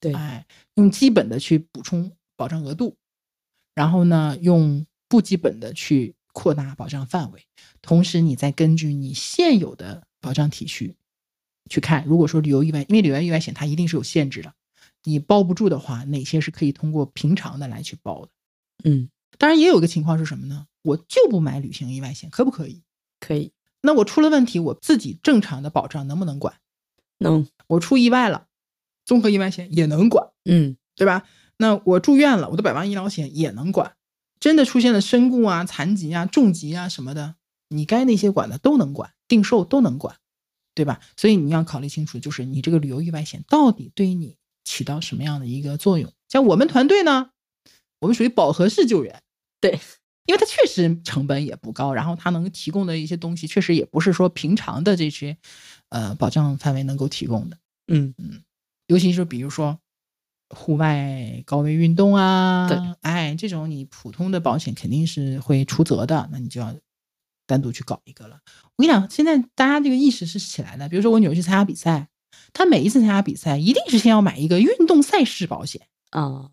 [0.00, 0.44] 对哎，
[0.74, 2.96] 用基本的去补充保障额度，
[3.72, 7.46] 然后呢，用不基本的去扩大保障范围，
[7.80, 10.96] 同时你再根据你现有的保障体系
[11.70, 14.52] 去看，如果说旅游意外，因为旅游意外险它一定是有限制的，
[15.04, 18.32] 你包不住的话，哪些是可以通过平常的来去包的？
[18.82, 19.08] 嗯，
[19.38, 20.66] 当然，也有一个情况是什么呢？
[20.82, 22.82] 我就不买旅行意外险，可不可以？
[23.20, 26.56] 可以，那我出了问题，我自己正常的保障能不能管？
[27.18, 28.48] 能，我出意外了，
[29.04, 31.26] 综合意外险也能管，嗯对吧？
[31.56, 33.96] 那我住院了，我的百万医疗险也能管。
[34.40, 37.36] 真的出现了身故啊、残疾啊、重疾啊什么的，
[37.68, 40.16] 你该那些管的都能管，定寿都能管，
[40.74, 41.00] 对吧？
[41.16, 46.12] 所以你要考虑清楚，就是你这个旅游意外险到底对你起到什么样的一个作用。
[46.28, 47.30] 像我们团队呢，
[48.00, 49.22] 我们属于饱和式救援，
[49.64, 49.80] 对，
[50.26, 55.34] 因为它确实成本也不高，然后它能提供的一些东西，确实也不是说平常的这些
[55.88, 57.56] 呃保障范围能够提供的。
[57.88, 58.42] 嗯嗯
[58.88, 59.78] 尤其是比如说
[60.50, 66.76] 户外高危运动啊，对，哎，这种你普通的保险肯定是会出责的，那你就要
[67.46, 68.40] 单独去搞一个了。
[68.76, 70.90] 我跟你讲，现在大家这个意识是起来的。
[70.90, 72.08] 比如说我女儿去参加比赛，
[72.52, 76.50] 她每一次参加比赛一定是先要买一个运动赛事保险啊，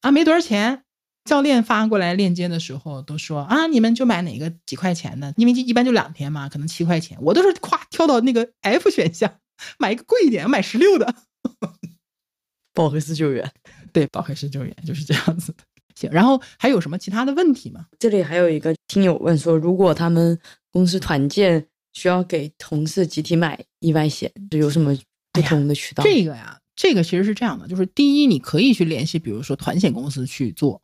[0.00, 0.82] 啊，没多少钱。
[1.24, 7.16] 教练发过来链接的时候都说啊，你们就买哪个几块钱的，因为就一般就两天嘛，可能七块钱。
[7.20, 9.32] 我都是咵跳到那个 F 选项，
[9.78, 11.14] 买一个贵一点，买十六的。
[12.74, 13.52] 饱和式救援。
[13.92, 15.58] 对，饱和式救援就是这样子的。
[15.94, 17.86] 行，然后还有什么其他的问题吗？
[17.98, 20.38] 这里还有一个听友问说，如果他们
[20.70, 24.96] 公司团建需要给同事集体买意外险，有什么
[25.32, 26.02] 不同的渠道？
[26.02, 30.80] 这个呀，这个其实是这样的，就是第一，你可以去联系，比如说团险公司去做，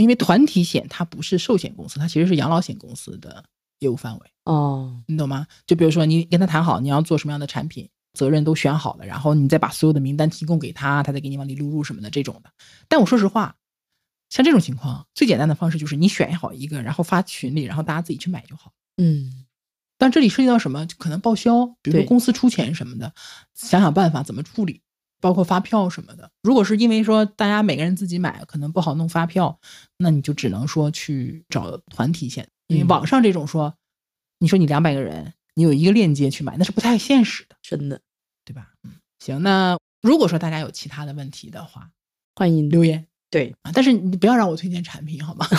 [0.00, 3.44] 因为团体险它不是寿险公司，它其实是养老险公司的
[3.78, 5.46] 业务范围，哦，你懂吗？
[5.66, 12.50] 就比如说你跟他谈好你要做什么样的产品，责任都选好了，然后你再把所有的名单提供给他，他再给你往里录入什么的这种的。
[12.88, 13.56] 但我说实话，
[14.28, 18.72] 像这种情况，最简单的方式就是你选好一个，然后发群里，然后大家自己去买就好。
[18.96, 19.46] 嗯
[19.96, 20.86] 但这里涉及到什么？
[20.98, 23.12] 可能报销，比如说公司出钱什么的，
[23.54, 24.80] 想想办法怎么处理，
[25.20, 26.30] 包括发票什么的。
[26.42, 29.60] 如果是因为说大家每个人自己买，可能不好弄发票，
[29.98, 33.74] 那你就只能说去找团体险，因为嗯网上这种说，
[34.38, 38.00] 你说你两百个人，你有一个链接去买，那是不太现实的，真的
[38.44, 38.72] 对吧？
[38.82, 41.90] 嗯，行，那如果说大家有其他的问题的话，
[42.34, 45.46] 欢迎留言对啊，但是你不要让我推荐产品好吗？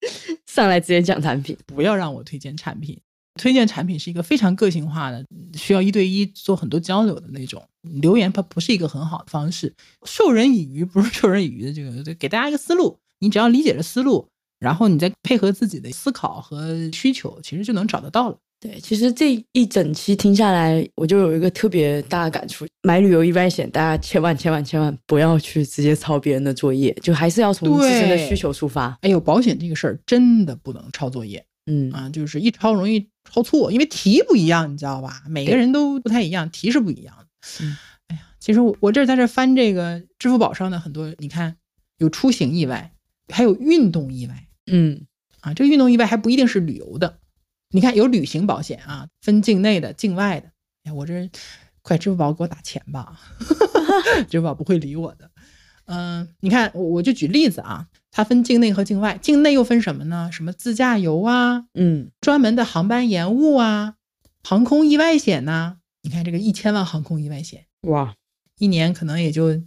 [0.46, 1.56] 上来直接讲产品。
[1.66, 3.00] 不要让我推荐产品。
[3.34, 7.66] 推荐产品是一个非常个性化的，需要一对一做很多交流的那种。
[7.82, 9.74] 留言它不是一个很好的方式，
[10.04, 14.28] 授人以鱼不是授人以渔的这个，给大家一个思路，你只要理解了思路，
[14.58, 18.36] 然后你再配合自己的思考和需求，其实就能找得到了。
[18.62, 28.98] 对，其实这一整期听下来，我就有一个特别大的感触：买旅游意外险，大家千万千万千万不要去直接抄别人的作业，就还是要从自身的需求出发。
[29.00, 31.42] 哎呦，保险这个事儿真的不能抄作业。
[31.70, 35.22] 嗯啊，就是一抄容易抄错，因为题不一样，你知道吧？
[35.26, 37.19] 每个人都不太一样，题是不一样的。
[37.60, 37.76] 嗯，
[38.08, 41.56] 哎呀，其实我我这在这翻这个支付宝上的很多，你看
[41.98, 42.92] 有出行意外，
[43.28, 44.46] 还有运动意外。
[44.66, 45.06] 嗯
[45.40, 47.18] 啊，这个运动意外还不一定是旅游的。
[47.70, 50.50] 你看有旅行保险啊，分境内的、境外的。
[50.84, 51.30] 哎，我这
[51.82, 53.18] 快支付宝给我打钱吧，
[54.28, 55.30] 支付宝不会理我的。
[55.86, 60.30] 嗯，你看我我就举例子啊，它分境内和境外，境内又分什么呢？
[60.32, 63.94] 什么自驾游啊，嗯，专门的航班延误啊，
[64.44, 65.78] 航空意外险呐。
[66.02, 68.14] 你看这个一千万航空意外险，哇，
[68.58, 69.62] 一年可能也就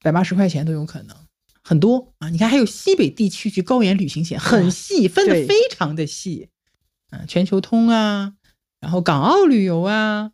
[0.00, 1.16] 百八十块钱都有可能，
[1.62, 2.28] 很多啊。
[2.30, 6.48] 你看还有西北地区及高原旅行险，很细，分的非常的细。
[7.10, 8.34] 嗯，全球通啊，
[8.80, 10.32] 然后港澳旅游啊，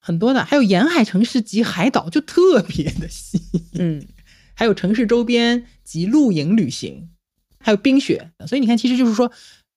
[0.00, 3.40] 很多的，还有沿海城市及海岛，就特别的细。
[3.74, 4.06] 嗯
[4.54, 7.10] 还有城市周边及露营旅行，
[7.58, 8.30] 还有冰雪。
[8.46, 9.32] 所以你看，其实就是说，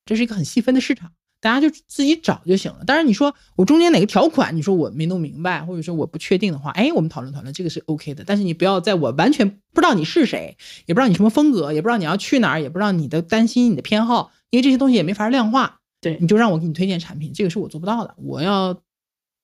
[0.06, 2.84] 这是一个很细分的市场，大家就自己找就行了。
[2.86, 8.24] 当然，你说我中间哪个条款，你说我没弄明白，或者说我不确定的话，哎，我们讨论讨论，这个是 OK 的。
[8.26, 15.82] 但是你不要在我完全不知道你是谁，也不知道你什么风格，也不知道你要去哪儿，也不知道你的担心、你的偏好，因为这些东西也没法量化。
[16.02, 18.16] 对你就让我给你推荐产品，这个是我做不到的。
[18.18, 18.80] 我要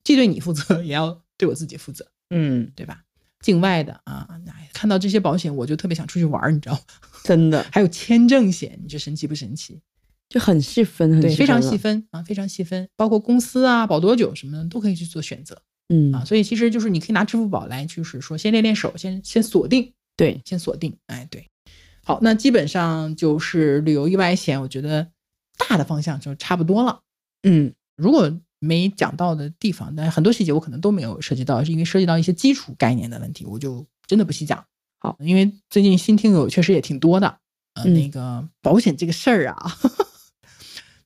[0.04, 3.04] 既对你负责，也要对我自己负责，嗯，对吧？
[3.42, 6.82] 境外的啊，哎看到这些保险，我就特别想出去玩儿，你知道吗？
[7.24, 9.80] 真的还有签证险，你说神奇不神奇？
[10.32, 11.78] 就很细分，很对，非常细。
[11.78, 16.24] 分啊，非常细分，包括公司啊、保多久什么的都可以去做选择嗯啊。
[16.24, 20.96] 所以其实就是你可以拿支付宝来，就是说先练练手，先先锁定，对，先锁定。
[21.08, 21.46] 哎，对，
[22.06, 25.10] 好，那基本上就是旅游意外险，我觉得
[25.58, 27.02] 大的方向就差不多了。
[27.44, 34.64] 嗯如果没讲到的地方，但很多细节我可能都没有涉及到，是因为涉及到一些基础概念的问题，我就真的不细讲。
[35.00, 37.28] 好，因为最近新听友确实也挺多的，
[37.74, 39.78] 呃，嗯那个保险这个事儿啊，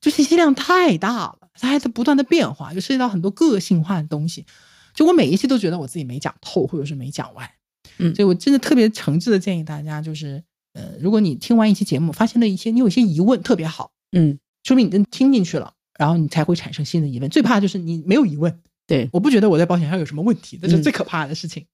[0.06, 4.46] 就信息量太大了，它还在不断的变化，就涉及到很多个性化的东西。
[4.94, 7.50] 就我每一期都觉得我自己没讲透，或者是没讲完，
[7.98, 10.44] 嗯所以我真的特别诚挚的建议大家，就是
[10.74, 17.28] 呃，如果你听完一期节目，发现了一些你有一些疑问，特别好，嗯，说明你真听进去了，然后你才会产生新的疑问。
[17.28, 21.66] 最怕就是你没有疑问，对，我不觉得我在保险上有什么问题，这是嗯最可怕的事情。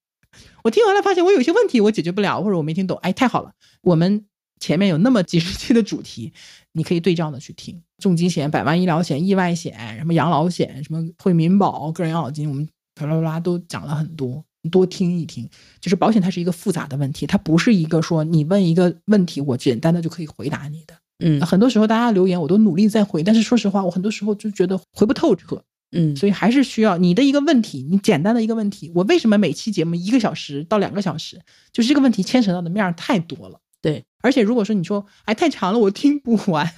[0.65, 3.53] 我听完了发现我有些问题我解决不了，或者我没听懂，哎，太好了，
[3.83, 4.25] 我们
[4.63, 6.33] 前面有那么几十期的主题，
[6.71, 15.51] 你可以对照的去听，重疾险、百万医疗险、意外险、什么养老险、什么惠民保、个人养老金，我们啪啦啪啦都讲了很多，你多听一听。
[15.81, 20.95] 就是保险它是一个复杂的问题，它不是一个说你问一个问题我简单的就可以回答你的。
[21.25, 25.65] 嗯很多时候大家留言我都努力在回，但是说实话，我很多时候就觉得回不透彻。
[25.95, 31.39] 嗯，所以还是需要你的一个问题，你简单的一个问题，我为什么每期节目一个小时到两个小时？
[31.71, 33.61] 就是这个问题牵扯到的面儿太多了。
[33.83, 36.73] 对，而且如果说你说哎太长了，我听不完，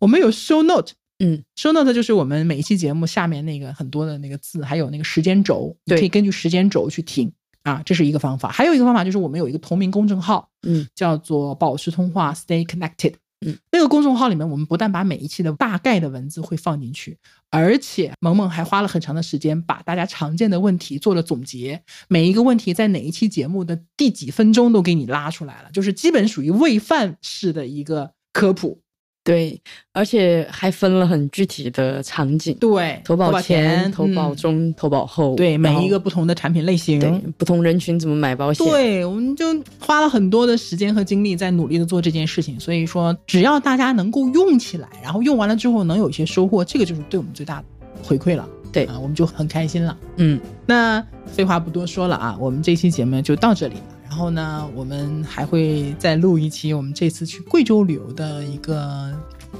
[0.00, 7.32] 我们有 show note，嗯，show note 就是我们每一期节目下面那个很多的那个字，还有那个时间轴，你对可以根据时间轴去听
[7.62, 8.50] 啊，这是一个方法。
[8.50, 13.14] 还有一个方法就是我们有一个同名公众号，嗯，叫做保持通话 Stay Connected。
[13.46, 17.16] 嗯，那个公众号里面，我们不但把每一期的大概的文字会放进去，
[17.50, 28.80] 而且萌萌还花了很长的时间把大家常见的问题做了总结，每一个问题在哪一期节目的第几分钟都给你拉出来了，就是基本属于喂饭式的一个科普。
[29.28, 29.60] 对，
[29.92, 39.44] 而且还分了很具体的场景，对，投保前、投保嗯中、投保后，对后每一个不同的产品类型，对不同人群怎么买保险，对，我们就
[39.78, 42.58] 花了很多的时间和精力在努力的做这件事情。
[42.58, 47.64] 所以说，只要大家能够用起来，然后用完了之后能有一些收获，这个就是对我们最大的
[48.02, 48.48] 回馈了。
[48.72, 49.94] 对啊，我们就很开心了。
[50.16, 53.97] 嗯那废话不多说了啊，我们这期节目就到这里了。
[54.08, 59.12] 然后呢，我们还会再录一期我们这次去贵州旅游的一个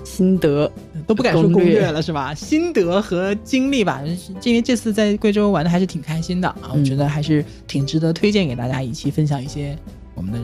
[0.05, 0.71] 心得，
[1.07, 2.35] 都不敢说攻略了是吧？
[2.35, 4.03] 心得和经历吧，
[4.43, 9.77] 因为这次在贵州玩的还是挺开心的啊，我嗯觉得还是挺值得推荐给大家一起分享一些
[10.15, 10.39] 我们的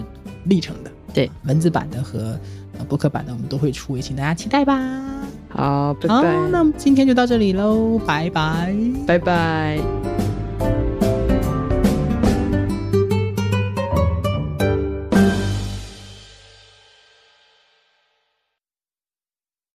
[0.45, 0.91] 历程的。
[1.13, 2.39] 对，文字版的和
[2.79, 4.79] 呃播客版的我们都会出，也请大家期待吧。
[5.49, 8.75] 好，拜好，拜，那我们今天就到这里喽，拜拜。
[9.07, 10.14] 拜拜。